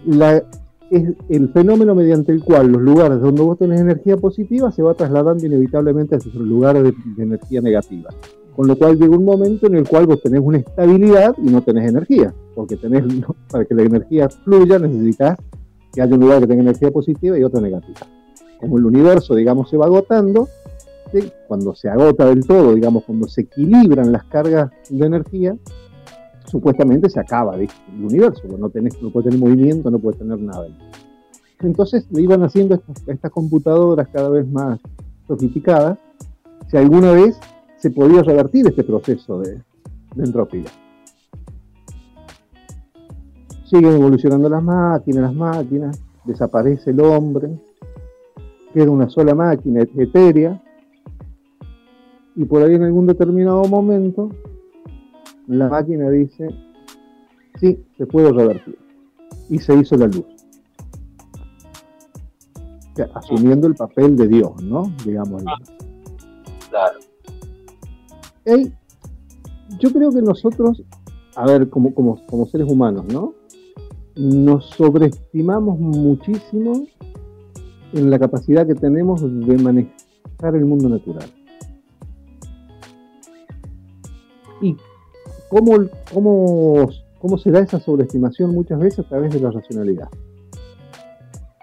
[0.07, 0.43] la,
[0.91, 4.95] es el fenómeno mediante el cual los lugares donde vos tenés energía positiva se va
[4.95, 8.11] trasladando inevitablemente a esos lugares de, energía negativa.
[8.55, 11.63] Con lo cual llega un momento en el cual vos tenés una estabilidad y no
[11.63, 13.05] tenés energía, porque tenés,
[13.51, 15.39] para que la energía fluya necesitas
[15.93, 18.07] que haya un lugar que tenga energía positiva y otro negativa
[18.61, 20.49] como el universo, digamos, se va agotando,
[21.49, 25.57] cuando se agota del todo, digamos, cuando se equilibran las cargas de energía,
[26.47, 27.69] supuestamente se acaba el
[28.01, 30.69] universo, no, tenés, puede tener movimiento, no puede tener nada.
[31.61, 34.79] Entonces iban haciendo estas, computadoras cada vez más
[35.27, 35.99] sofisticadas,
[36.69, 37.39] si alguna vez
[37.79, 39.61] se podía revertir este proceso de
[40.17, 40.67] entropía.
[43.65, 47.51] Siguen evolucionando las máquinas, las máquinas, desaparece el hombre,
[48.73, 50.63] queda una sola máquina etérea,
[52.37, 54.31] y por ahí en algún determinado momento
[55.47, 56.49] la máquina dice,
[57.59, 58.79] sí, se puede revertir.
[59.49, 60.25] Y se hizo la luz.
[63.15, 64.93] asumiendo el papel de Dios, ¿no?
[65.05, 65.43] Digamos.
[66.69, 66.99] Claro.
[69.81, 70.83] yo creo que nosotros,
[71.35, 73.35] a ver, como, como, como seres humanos, ¿no?
[74.15, 76.87] Nos sobreestimamos muchísimo
[77.93, 81.29] en la capacidad que tenemos de manejar el mundo natural.
[84.61, 84.77] ¿Y
[85.49, 90.09] cómo, cómo, cómo se da esa sobreestimación muchas veces a través de la racionalidad?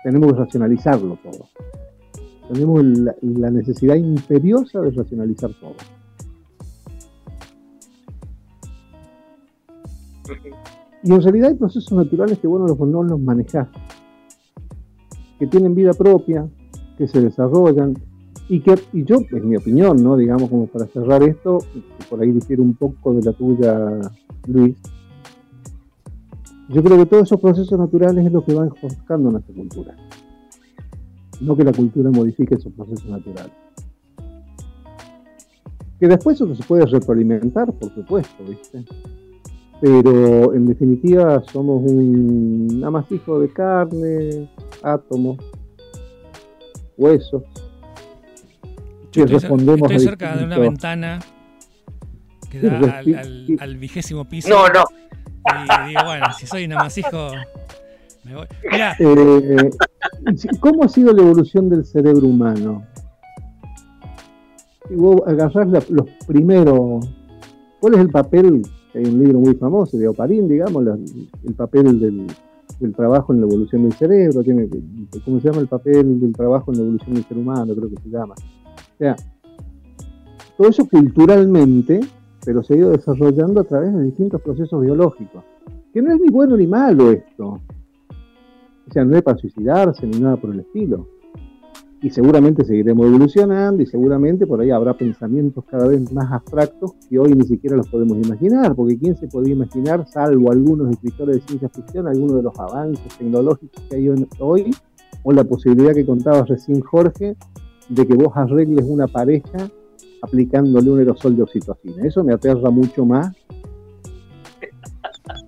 [0.03, 1.47] Tenemos que racionalizarlo todo.
[2.51, 5.75] Tenemos la, necesidad imperiosa de racionalizar todo.
[11.03, 13.67] Y en realidad hay procesos naturales que bueno, no los manejás
[15.39, 16.47] que tienen vida propia,
[16.97, 17.93] que se desarrollan
[18.49, 20.15] y que, y yo, en mi opinión, ¿no?
[20.15, 21.59] digamos como para cerrar esto,
[22.09, 23.99] por ahí difiere un poco de la tuya,
[24.47, 24.77] Luis,
[26.69, 29.95] yo creo que todos esos procesos naturales es lo que van buscando nuestra cultura.
[31.39, 33.53] No que la cultura modifique esos procesos naturales.
[35.99, 38.83] Que después eso se puede retroalimentar, por supuesto, ¿viste?
[39.79, 44.49] Pero en definitiva somos un amasijo de carne,
[44.83, 45.37] átomos,
[46.97, 47.43] huesos.
[49.11, 51.19] Yo estoy, respondemos estoy cerca de una ventana
[52.49, 52.99] que da
[53.59, 54.49] al, vigésimo piso.
[54.49, 54.83] No, no.
[55.85, 57.31] Y digo, bueno, si soy un amasijo,
[58.23, 58.47] me voy.
[58.71, 58.95] Mirá.
[58.99, 59.69] Eh,
[60.59, 62.85] ¿Cómo ha sido la evolución del cerebro humano?
[64.87, 67.09] Si vos agarrás los primeros.
[67.79, 68.61] ¿Cuál es el papel?
[68.93, 70.83] Hay un libro muy famoso de Oparín, digamos,
[71.43, 72.27] el papel del,
[72.79, 74.69] el trabajo en la evolución del cerebro, tiene,
[75.25, 77.75] ¿cómo se llama el papel del trabajo en la evolución del ser humano?
[77.75, 78.35] Creo que se llama.
[78.35, 79.15] O sea,
[80.57, 81.99] todo eso culturalmente,
[82.45, 85.43] pero se ha ido desarrollando a través de distintos procesos biológicos.
[85.93, 87.59] Que no es ni bueno ni malo esto.
[88.87, 91.16] O sea, no es para suicidarse ni nada por el estilo
[92.01, 97.17] y seguramente seguiremos evolucionando y seguramente por ahí habrá pensamientos cada vez más abstractos que
[97.17, 101.41] hoy ni siquiera los podemos imaginar, porque ¿quién se podía imaginar, salvo algunos escritores de
[101.41, 104.75] ciencia ficción, algunos de los avances tecnológicos que hay hoy,
[105.23, 107.35] o la posibilidad que contaba recién Jorge,
[107.89, 109.69] de que vos arregles una pareja
[110.21, 112.05] aplicándole un aerosol de oxitocina?
[112.05, 113.33] Eso me aterra mucho más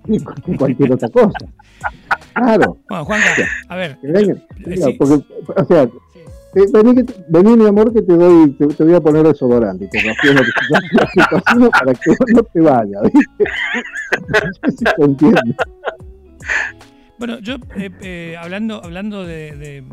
[0.05, 1.37] que cualquier otra cosa.
[2.33, 2.77] Claro.
[2.89, 3.21] Bueno, Juan,
[3.67, 3.97] a ver.
[4.97, 5.23] porque,
[5.55, 5.89] o sea,
[6.53, 10.41] Vení, vení, mi amor, que te doy, te, voy a poner desodorante te raciono
[10.93, 14.93] la situación para que no te vayas, ¿viste?
[14.97, 15.55] entiende.
[17.19, 19.83] Bueno, yo, eh, eh, hablando, hablando de,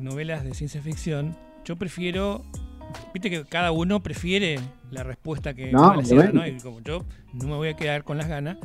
[0.00, 2.42] novelas de ciencia ficción, yo prefiero
[3.12, 4.60] viste que cada uno prefiere
[4.90, 6.32] la respuesta que No, le.
[6.32, 6.46] ¿no?
[6.46, 8.58] Y como yo no me voy a quedar con las ganas,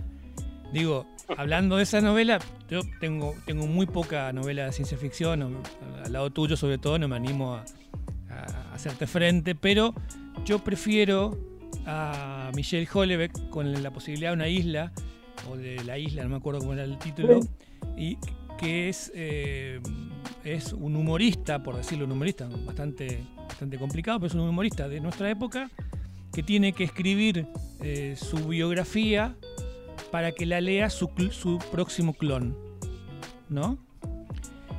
[0.74, 1.06] digo,
[1.38, 2.40] hablando de esa novela,
[2.70, 5.64] yo tengo, tengo muy poca novela de ciencia ficción, o-
[6.06, 7.66] al lado tuyo sobre todo, no me animo a,
[8.30, 9.94] a hacerte frente, pero
[10.46, 11.38] yo prefiero
[11.86, 14.92] a Michelle Houellebecq con la posibilidad de una isla,
[15.50, 17.40] o de la isla, no me acuerdo cómo era el título,
[17.98, 18.18] y
[18.58, 19.80] que es, eh,
[20.44, 25.00] es un humorista, por decirlo, un humorista bastante, bastante complicado, pero es un humorista de
[25.00, 25.70] nuestra época
[26.34, 27.48] que tiene que escribir
[27.82, 29.36] eh, su biografía
[30.12, 32.56] para que la lea su, su próximo clon,
[33.50, 33.78] ¿no?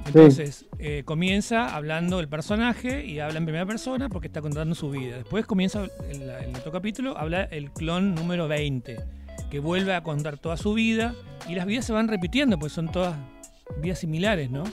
[0.07, 4.91] Entonces, eh, comienza hablando del personaje y habla en primera persona porque está contando su
[4.91, 5.16] vida.
[5.18, 8.97] Después comienza en, la- en otro capítulo, habla el clon número 20,
[9.51, 11.14] que vuelve a contar toda su vida
[11.49, 13.14] y las vidas se van repitiendo, pues son todas
[13.81, 14.64] vidas similares, ¿no?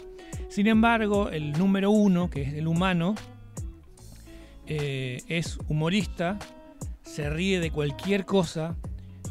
[0.50, 3.14] Sin embargo, el número uno, que es el humano,
[4.66, 6.40] eh, es humorista,
[7.04, 8.76] se ríe de cualquier cosa,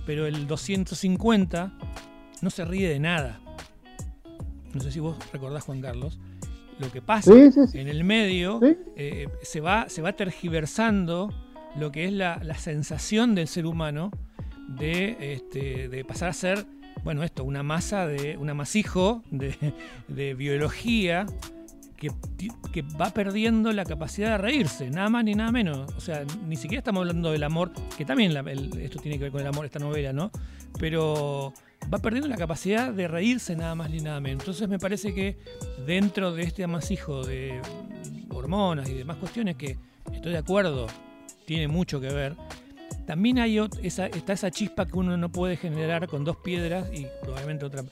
[0.06, 1.72] pero el 250
[2.40, 3.40] no se ríe de nada.
[4.72, 6.18] No sé si vos recordás, Juan Carlos.
[6.78, 7.78] Lo que pasa Sí, sí, sí.
[7.80, 8.60] en el medio
[8.96, 11.32] eh, se, va, se va tergiversando
[11.74, 14.10] lo que es la, la sensación del ser humano
[14.68, 16.66] de, este, de pasar a ser,
[17.02, 19.74] bueno, esto, una masa de, un amasijo de,
[20.08, 21.26] de biología
[21.96, 22.10] que,
[23.00, 25.92] va perdiendo la capacidad de reírse, nada más ni nada menos.
[25.96, 28.36] O sea, ni siquiera estamos hablando del amor, que también
[28.78, 30.30] esto tiene que ver con el amor, esta novela, ¿no?
[30.78, 31.52] Pero
[31.92, 34.42] va perdiendo la capacidad de reírse nada más ni nada menos.
[34.42, 35.38] Entonces me parece que
[35.86, 37.60] dentro de este amasijo de
[38.30, 39.78] hormonas y demás cuestiones que
[40.12, 40.86] estoy de acuerdo,
[41.46, 42.36] tiene mucho que ver,
[43.06, 47.06] también hay esa, está esa chispa que uno no puede generar con dos piedras y
[47.22, 47.84] probablemente otra,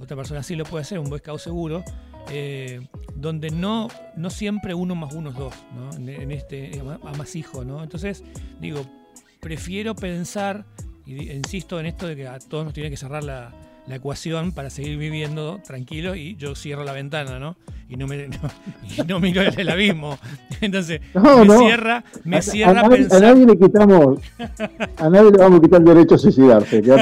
[0.00, 1.84] otra persona sí lo puede hacer, un Boy Scout seguro,
[2.30, 2.80] eh,
[3.14, 5.92] donde no, no siempre uno más uno es dos, ¿no?
[5.96, 7.64] en, en este ama- amasijo.
[7.64, 7.82] ¿no?
[7.82, 8.22] Entonces,
[8.60, 8.82] digo,
[9.40, 10.64] prefiero pensar,
[11.06, 13.52] y insisto en esto de que a todos nos tiene que cerrar la,
[13.86, 17.56] la ecuación para seguir viviendo tranquilos y yo cierro la ventana, ¿no?
[17.88, 18.38] Y no, me, no,
[18.96, 20.16] y no miro el, el abismo.
[20.60, 21.58] Entonces, No, me no.
[21.58, 24.18] cierra, me A- cierra a, nadie, a nadie le quitamos,
[24.96, 26.80] a nadie le vamos a quitar el derecho a suicidarse.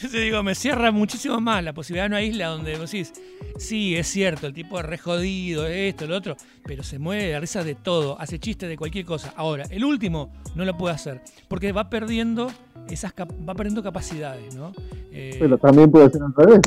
[0.00, 3.12] Entonces digo, me cierra muchísimo más la posibilidad de una isla donde vos decís,
[3.58, 7.38] sí, es cierto, el tipo es re jodido, esto, lo otro, pero se mueve de
[7.38, 9.34] risa de todo, hace chistes de cualquier cosa.
[9.36, 12.50] Ahora, el último no lo puede hacer, porque va perdiendo
[12.88, 14.72] esas va perdiendo capacidades, ¿no?
[15.12, 16.60] Eh, Pero también puede ser al revés.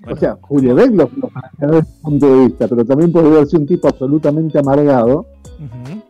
[0.00, 1.30] bueno, o sea, Julio Beck lo, lo
[1.68, 5.24] desde punto de vista, pero también puede verse un tipo absolutamente amargado
[5.60, 6.02] ujú.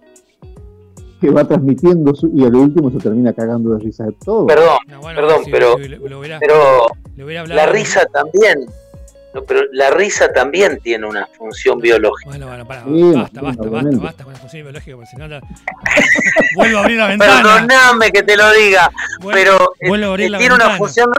[1.23, 4.47] Que va transmitiendo su, y al último se termina cagando de risa de todo.
[4.47, 8.66] Perdón, No, bueno, Perdón, si- pero- lo hubiera, pero hubiera hablado- la risa también,
[9.33, 12.29] no, pero la risa también tiene una función biológica.
[12.29, 15.16] Bueno, bueno, pará, Sí, basta, sí, basta, basta, basta con la función biológica, porque si
[15.16, 15.41] no la...
[16.57, 17.43] vuelvo a abrir la ventana.
[17.43, 20.79] Perdóname que te lo diga, Vuelvo- pero vuelvo a abrir eh, la tiene una ventana.
[20.79, 21.11] función.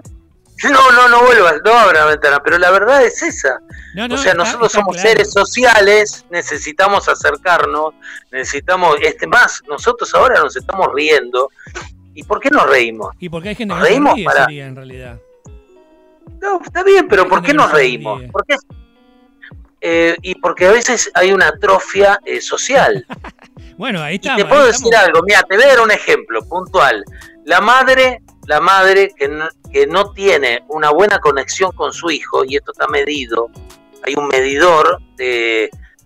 [0.71, 3.59] No, no, no vuelvas, no abra la ventana, pero la verdad es esa.
[3.95, 5.09] No, no, o sea, está- nosotros está somos claro.
[5.09, 7.93] seres sociales, necesitamos acercarnos,
[8.31, 11.49] necesitamos, este más, nosotros ahora nos estamos riendo.
[12.15, 13.15] ¿Y por qué nos reímos?
[13.19, 15.19] Y porque hay gente que Nos reímos ríe, para- sería en realidad.
[16.41, 18.21] No, está bien, pero ¿por qué nos reímos?
[18.31, 18.55] ¿Por qué?
[19.81, 23.05] Eh, y porque a veces hay una atrofia eh, social.
[23.75, 24.35] Bueno, ahí Y está.
[24.35, 27.03] te puedo decir algo, mira, te voy a dar un ejemplo puntual.
[27.43, 32.43] La madre, la madre que no, que no tiene una buena conexión con su hijo,
[32.45, 33.49] y esto está medido,
[34.03, 34.99] hay un medidor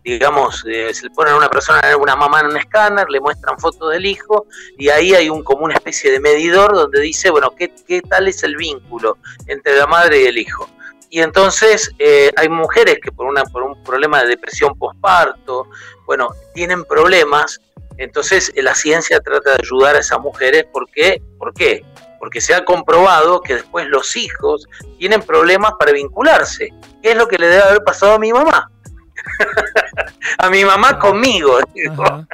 [0.08, 3.60] digamos, se le ponen a una persona, a una mamá en un escáner, le muestran
[3.60, 4.46] fotos del hijo,
[4.78, 8.30] y ahí hay un como una especie de medidor donde dice, bueno, qué, qué tal
[8.30, 9.18] es el vínculo
[9.48, 10.70] entre la madre y el hijo.
[11.10, 15.68] Y entonces eh, hay mujeres que por, una, por un problema de depresión postparto,
[16.06, 17.60] bueno, tienen problemas,
[17.98, 20.66] entonces eh, la ciencia trata de ayudar a esas mujeres.
[20.72, 21.22] ¿Por qué?
[21.38, 21.84] ¿Por qué?
[22.20, 26.74] Porque se ha comprobado que después los hijos tienen problemas para vincularse.
[27.02, 28.72] ¿Qué es lo que le debe haber pasado a mi mamá?
[30.38, 31.60] a mi mamá conmigo.
[31.74, 32.04] digo.
[32.04, 32.28] Ajá.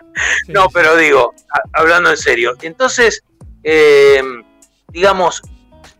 [0.46, 2.54] Sí, No, pero digo, a- hablando en serio.
[2.62, 3.24] Entonces,
[3.64, 4.22] eh,
[4.90, 5.42] digamos,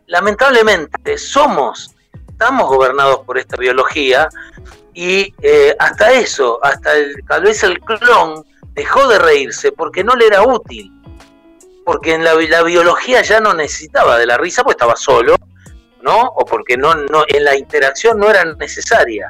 [0.06, 1.94] lamentablemente somos,
[2.28, 4.28] estamos gobernados por esta biología
[4.92, 10.14] y eh, hasta eso, hasta el, tal vez el clon dejó de reírse porque no
[10.14, 10.90] le era útil.
[11.84, 15.36] Porque en la, la biología ya no necesitaba de la risa porque estaba solo,
[16.02, 16.22] ¿no?
[16.36, 19.28] O porque no, no, en la interacción no era necesaria.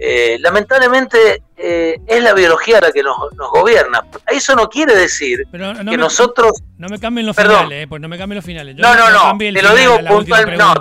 [0.00, 4.04] Eh, lamentablemente eh, es la biología la que nos, nos gobierna.
[4.26, 7.64] Eso no quiere decir Pero no que me, nosotros no me cambien los Perdón.
[7.64, 8.76] finales, eh, pues no me cambien los finales.
[8.76, 10.74] Yo No, no, no, te lo digo puntual, no.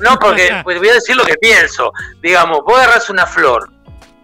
[0.00, 1.92] No, porque pues, voy a decir lo que pienso.
[2.22, 3.70] Digamos, vos agarrás una flor,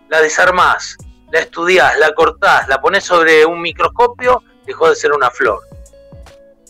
[0.09, 0.97] la desarmás
[1.31, 5.61] la estudiás, la cortás, la pones sobre un microscopio, dejó de ser una flor.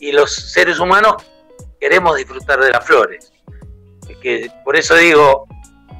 [0.01, 1.17] Y los seres humanos
[1.81, 3.33] queremos disfrutar de las flores.
[4.23, 5.47] Que, por eso digo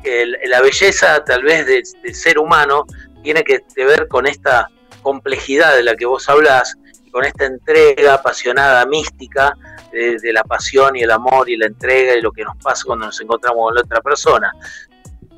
[0.03, 2.87] que la belleza tal vez del ser humano
[3.23, 4.69] tiene que ver con esta
[5.03, 6.75] complejidad de la que vos hablás,
[7.11, 9.55] con esta entrega apasionada, mística,
[9.93, 13.07] de, la pasión y el amor y la entrega y lo que nos pasa cuando
[13.07, 14.53] nos encontramos con la otra persona.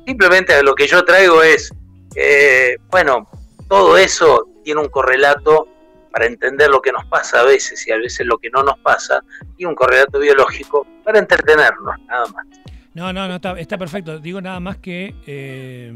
[0.05, 1.73] Simplemente lo que yo traigo es,
[2.15, 3.29] eh, bueno,
[3.67, 5.67] todo eso tiene un correlato
[6.11, 8.77] para entender lo que nos pasa a veces y a veces lo que no nos
[8.79, 9.23] pasa,
[9.57, 12.45] y un correlato biológico para entretenernos, nada más.
[12.93, 14.19] No, no, no, está, perfecto.
[14.19, 15.93] Digo nada más que eh,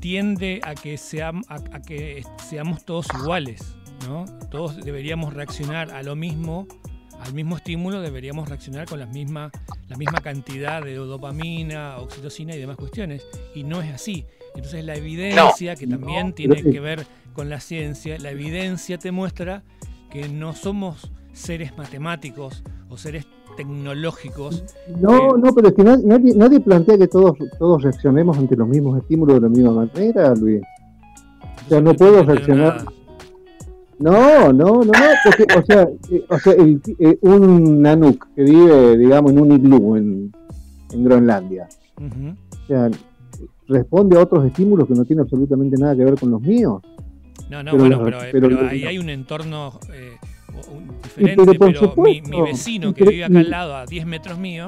[0.00, 0.96] tiende a que,
[1.48, 3.74] a, que seamos todos iguales,
[4.06, 4.24] ¿no?
[4.50, 6.68] Todos deberíamos reaccionar a lo mismo,
[7.20, 9.50] al mismo estímulo, deberíamos reaccionar con la misma,
[9.88, 13.26] la misma cantidad de dopamina, oxitocina y demás cuestiones.
[13.54, 14.24] Y no es así.
[14.54, 17.04] Entonces la evidencia, que también tiene que ver
[17.34, 19.62] con la ciencia, la evidencia te muestra
[20.10, 23.26] que no somos seres matemáticos o seres
[23.56, 24.64] tecnológicos.
[25.00, 28.98] No, no, pero es que nadie, nadie plantea que todos, todos reaccionemos ante los mismos
[28.98, 30.62] estímulos de la misma manera, Luis.
[31.66, 32.84] O sea, no puedo reaccionar.
[33.98, 34.92] No, no, no, no,
[35.24, 39.96] porque, o sea, eh, o sea eh, un Nanook que vive, digamos, en un iglú
[39.96, 40.32] en,
[40.92, 42.90] en Groenlandia, o sea,
[43.68, 46.82] responde a otros estímulos que no tienen absolutamente nada que ver con los míos.
[47.50, 50.16] No, no, bueno, pero, ahí hay un entorno eh,
[51.16, 54.66] diferente, pero, mi, vecino que vive acá al lado, a 10 metros mío.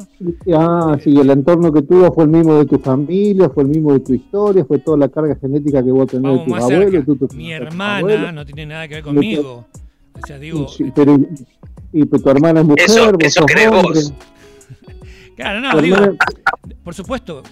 [0.54, 3.92] Ah, sí, el entorno que tuvo fue el mismo de tu familia, fue el mismo
[3.92, 7.34] de tu historia, fue toda la carga genética que vos tenés de tus abuelos.
[7.34, 9.66] mi hermana no tiene nada que ver conmigo.
[10.22, 10.68] O sea, digo.
[10.68, 11.18] Sí, pero,
[11.92, 14.12] y, pues, tu hermana es mujer, eso, vos eso crees vos.
[15.36, 15.96] claro, no, digo,
[16.82, 17.42] por supuesto,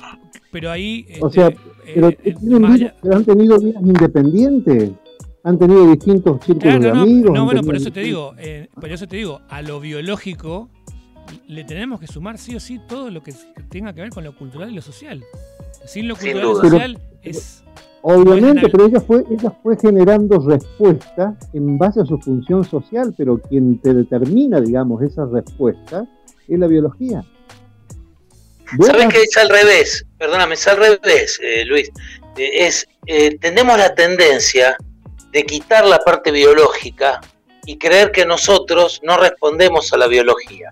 [0.51, 1.07] pero ahí.
[1.21, 1.61] o sea, este,
[1.95, 4.91] pero, eh, pero han tenido vidas independientes
[5.45, 7.33] han tenido distintos círculos de amigos.
[7.33, 10.71] No, bueno, por eso te digo, eh, por eso te digo, a lo biológico
[11.47, 13.35] le tenemos que sumar sí o sí todo lo que
[13.69, 15.23] tenga que ver con lo cultural y lo social.
[15.85, 17.63] Sin lo cultural y lo social es.
[18.01, 23.39] Obviamente, pero ella fue, ella fue generando respuesta en base a su función social, pero
[23.39, 26.07] quien te determina, digamos, esa respuesta
[26.49, 27.25] es la biología.
[28.81, 30.07] ¿Sabes que es al revés?
[30.19, 31.91] Perdóname, es al revés, eh, Luis.
[32.37, 32.87] Eh, es,
[33.41, 34.77] tenemos la tendencia
[35.35, 37.21] de quitar la parte biológica
[37.67, 40.71] y creer que nosotros no respondemos a la biología.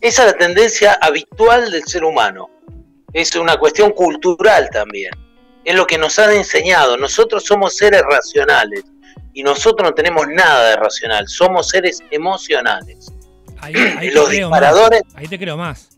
[0.00, 2.48] Esa es la tendencia habitual del ser humano.
[3.12, 5.10] Es una cuestión cultural también.
[5.64, 6.96] Es lo que nos han enseñado.
[6.96, 8.84] Nosotros somos seres racionales
[9.34, 11.26] y nosotros no tenemos nada de racional.
[11.26, 13.12] Somos seres emocionales.
[13.58, 13.74] Ahí,
[14.14, 15.02] los disparadores.
[15.16, 15.88] Ahí te creo más.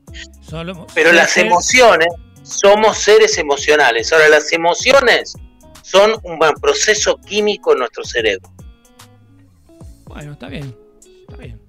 [0.95, 2.09] pero las emociones,
[2.43, 4.11] somos seres emocionales.
[4.15, 5.35] Ahora, las emociones
[5.83, 8.49] son un buen proceso químico en nuestro cerebro.
[10.07, 10.75] Bueno, está bien,
[11.21, 11.61] está bien.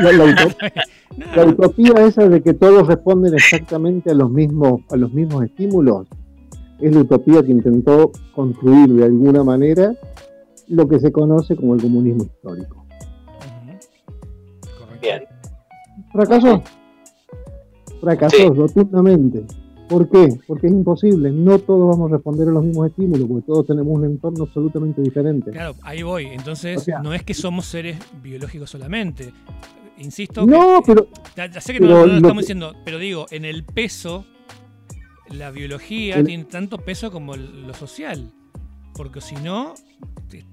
[0.00, 6.06] La, utopía, esa de que todos responden exactamente a los mismos a los mismos estímulos
[6.80, 9.94] es la utopía que intentó construir de alguna manera
[10.68, 12.86] lo que se conoce como el comunismo histórico.
[15.00, 15.24] Bien.
[16.12, 16.62] Fracasó.
[18.00, 19.44] Fracasó rotundamente.
[19.90, 20.38] ¿Por qué?
[20.46, 21.32] Porque es imposible.
[21.32, 25.02] No todos vamos a responder a los mismos estímulos, porque todos tenemos un entorno absolutamente
[25.02, 25.50] diferente.
[25.50, 26.26] Claro, ahí voy.
[26.26, 29.32] Entonces, no es que somos seres biológicos solamente.
[29.98, 30.46] Insisto.
[30.46, 31.08] No, pero.
[31.36, 34.24] Ya, sé que no, lo estamos diciendo, pero digo, en el peso,
[35.28, 38.32] la biología tiene tanto peso como lo social.
[39.00, 39.72] Porque si no,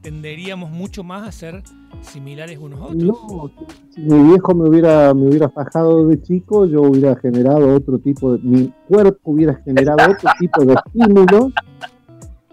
[0.02, 1.64] tenderíamos mucho más a ser
[2.00, 3.04] similares unos a otros.
[3.04, 3.52] No,
[3.90, 8.32] si mi viejo me hubiera, me hubiera fajado de chico, yo hubiera generado otro tipo
[8.32, 8.40] de.
[8.44, 11.52] Mi cuerpo hubiera generado otro tipo de estímulo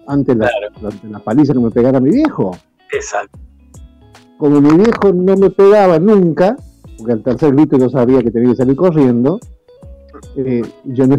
[0.08, 0.50] ante la,
[1.08, 2.56] la, paliza que me pegara mi viejo.
[2.92, 3.38] Exacto.
[4.36, 6.56] Como mi viejo no me pegaba nunca,
[6.98, 9.38] porque al tercer grito yo sabía que tenía que salir corriendo,
[10.34, 11.16] eh, yo no,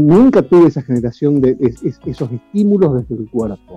[0.00, 1.58] nunca tuve esa generación de
[2.06, 3.76] esos estímulos desde el cuerpo.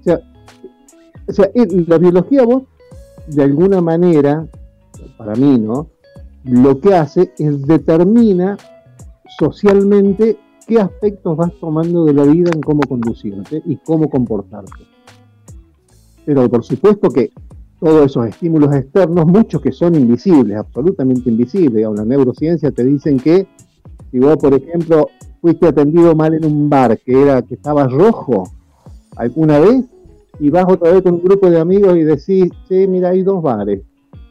[0.00, 0.20] O sea,
[1.26, 1.50] o sea,
[1.86, 2.64] la biología vos,
[3.28, 4.46] de alguna manera,
[5.16, 5.88] para mí, ¿no?
[6.44, 8.56] Lo que hace es determina
[9.38, 14.84] socialmente qué aspectos vas tomando de la vida en cómo conducirte y cómo comportarte.
[16.24, 17.30] Pero por supuesto que
[17.78, 23.18] todos esos estímulos externos, muchos que son invisibles, absolutamente invisibles, a la neurociencia te dicen
[23.18, 23.46] que
[24.10, 25.08] si vos, por ejemplo,
[25.40, 28.44] fuiste atendido mal en un bar que era que estaba rojo
[29.20, 29.84] alguna vez,
[30.38, 33.42] y vas otra vez con un grupo de amigos y decís, sí, mira, hay dos
[33.42, 33.82] bares,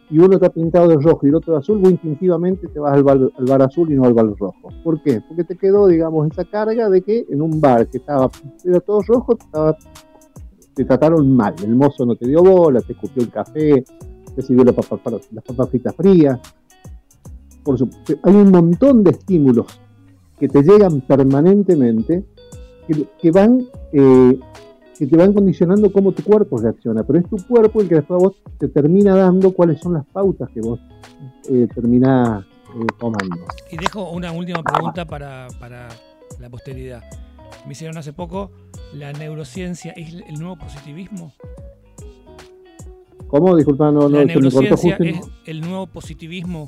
[0.09, 2.93] y uno está pintado de rojo y el otro de azul, vos instintivamente te vas
[2.93, 4.69] al bar, azul y no al bar rojo.
[4.83, 5.21] ¿Por qué?
[5.27, 8.31] Porque te quedó, digamos, esa carga de que en un bar que estaba,
[8.65, 9.37] era todo rojo,
[10.73, 11.53] te trataron mal.
[11.63, 13.83] El mozo no te dio bola, te escupió el café,
[14.35, 16.39] te sirvió las papas fritas frías.
[17.63, 19.67] Por supuesto, hay un montón de estímulos
[20.39, 22.25] que te llegan permanentemente
[23.19, 24.39] que, van eh,
[24.99, 28.21] que te van condicionando cómo tu cuerpo reacciona, pero es tu cuerpo el que después
[28.21, 30.77] vos te termina dando cuáles son las pautas que vos
[31.49, 33.45] eh, terminás eh, tomando.
[33.71, 35.47] Y dejo una última pregunta para,
[36.37, 37.01] la posteridad.
[37.65, 38.51] Me hicieron hace poco,
[38.93, 41.31] ¿la neurociencia es el nuevo positivismo?
[43.27, 43.55] ¿Cómo?
[43.55, 46.67] Disculpa, no, ¿La neurociencia es el nuevo positivismo?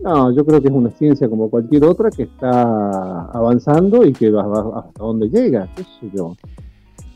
[0.00, 4.30] No, yo creo que es una ciencia como cualquier otra que está avanzando y que
[4.30, 6.36] va, hasta donde llega, qué sé yo.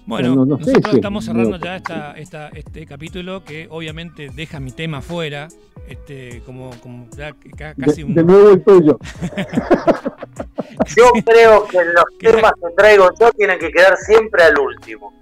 [0.07, 5.49] Bueno, nosotros estamos cerrando ya esta, este capítulo que obviamente deja mi tema fuera,
[5.89, 7.35] este, como, como ya
[7.77, 8.15] casi un...
[8.15, 8.99] De nuevo el tuyo.
[10.97, 15.13] yo creo que los temas que traigo yo tienen que quedar siempre al último.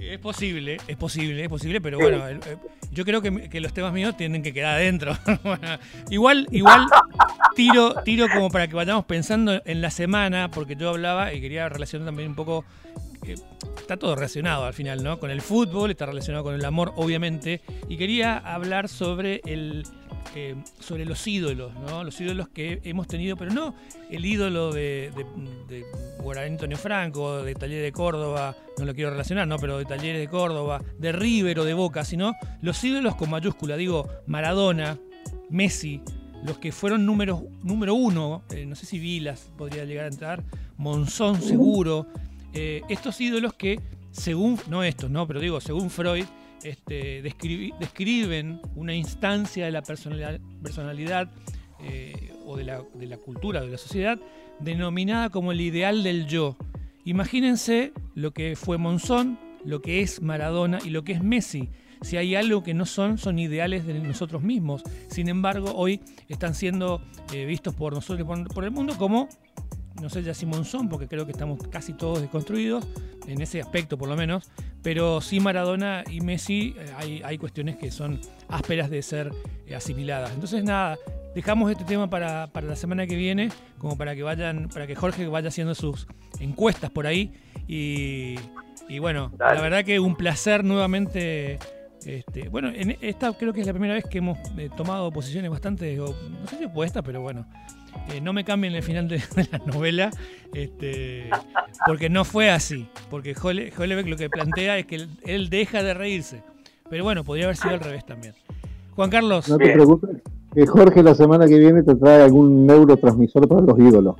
[0.00, 2.24] Es posible, es posible, es posible, pero bueno,
[2.90, 5.12] yo creo que, los temas míos tienen que quedar adentro.
[6.10, 6.86] igual, igual
[7.54, 11.68] tiro, tiro como para que vayamos pensando en la semana, porque yo hablaba y quería
[11.68, 12.64] relacionar también un poco
[13.22, 15.18] está todo relacionado al final, ¿no?
[15.18, 17.60] Con el fútbol, está relacionado con el amor, obviamente.
[17.88, 19.84] Y quería hablar sobre el.
[20.34, 22.04] Eh, sobre los ídolos, ¿no?
[22.04, 23.74] Los ídolos que hemos tenido, pero no
[24.10, 25.10] el ídolo de,
[25.68, 25.84] de,
[26.46, 29.58] Antonio Franco, de Talleres de Córdoba, no lo quiero relacionar, ¿no?
[29.58, 33.76] Pero de Talleres de Córdoba, de River o de Boca, sino los ídolos con mayúscula,
[33.76, 34.98] digo, Maradona,
[35.48, 36.00] Messi,
[36.44, 40.44] los que fueron número, uno, eh, no sé si Vilas podría llegar a entrar,
[40.76, 42.06] Monzón seguro,
[42.52, 46.24] eh, estos ídolos que, según, no estos, no, pero digo, según Freud,
[46.62, 51.30] este, describen una instancia de la personalidad,
[51.82, 54.18] eh, o de la, cultura, de la sociedad,
[54.58, 56.56] denominada como el ideal del yo.
[57.04, 61.68] Imagínense lo que fue Monzón, lo que es Maradona y lo que es Messi.
[62.02, 64.82] Si hay algo que no son, son ideales de nosotros mismos.
[65.08, 67.02] Sin embargo, hoy están siendo
[67.32, 69.28] eh, vistos por nosotros por, el mundo como
[70.00, 72.86] no sé ya si Monzón, porque creo que estamos casi todos desconstruidos,
[73.26, 74.50] en ese aspecto por lo menos,
[74.82, 79.30] pero sí Maradona y Messi eh, hay, cuestiones que son ásperas de ser
[79.66, 80.32] eh, asimiladas.
[80.32, 80.98] Entonces nada,
[81.34, 85.26] dejamos este tema para, la semana que viene, como para que vayan, para que Jorge
[85.26, 86.06] vaya haciendo sus
[86.40, 87.32] encuestas por ahí.
[87.68, 88.36] Y,
[88.98, 91.58] bueno, la verdad que un placer nuevamente.
[92.04, 95.50] Este, bueno, en esta creo que es la primera vez que hemos eh, tomado posiciones
[95.50, 97.46] bastante, no sé si opuestas, pero bueno,
[98.12, 99.22] eh, no me cambien el final de,
[99.52, 100.10] la novela,
[100.54, 101.28] este,
[101.86, 102.88] porque no fue así.
[103.08, 106.42] Porque Hollebeck lo que plantea es que él, deja de reírse.
[106.88, 108.34] Pero bueno, podría haber sido al revés también.
[108.96, 109.48] Juan Carlos.
[109.48, 110.10] No te preocupes,
[110.52, 114.16] que Jorge la semana que viene te trae algún neurotransmisor para los ídolos.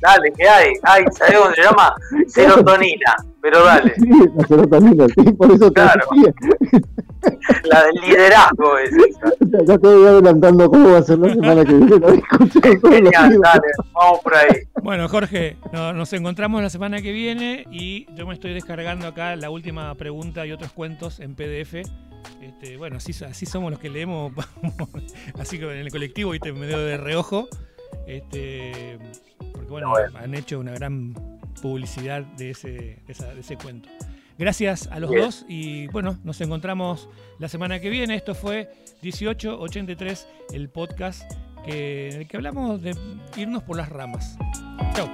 [0.00, 1.94] Dale, que hay, hay, ¿sabes cómo se llama?
[2.26, 3.94] Serotonina, pero dale.
[3.96, 6.06] Sí, la serotonina, sí, por eso te claro.
[7.64, 9.30] La del liderazgo es esa.
[9.66, 12.22] Ya, estoy adelantando cómo va a ser la semana que viene.
[12.82, 14.48] Genial, dale, vamos por ahí.
[14.82, 19.50] Bueno, Jorge, nos encontramos la semana que viene y yo me estoy descargando acá la
[19.50, 21.74] última pregunta y otros cuentos en PDF.
[22.40, 24.32] Este, bueno, así, así somos los que leemos,
[25.38, 27.48] así que en el colectivo, viste, medio de reojo.
[28.06, 28.98] Este,
[29.52, 31.14] porque bueno, han hecho una gran
[31.60, 32.68] publicidad de ese,
[33.06, 33.88] de ese cuento.
[34.40, 38.14] Gracias a los dos y bueno, nos encontramos la semana que viene.
[38.14, 38.70] Esto fue
[39.02, 41.30] 1883, el podcast
[41.64, 42.96] que, en el que hablamos de
[43.36, 44.38] irnos por las ramas.
[44.94, 45.08] Chao.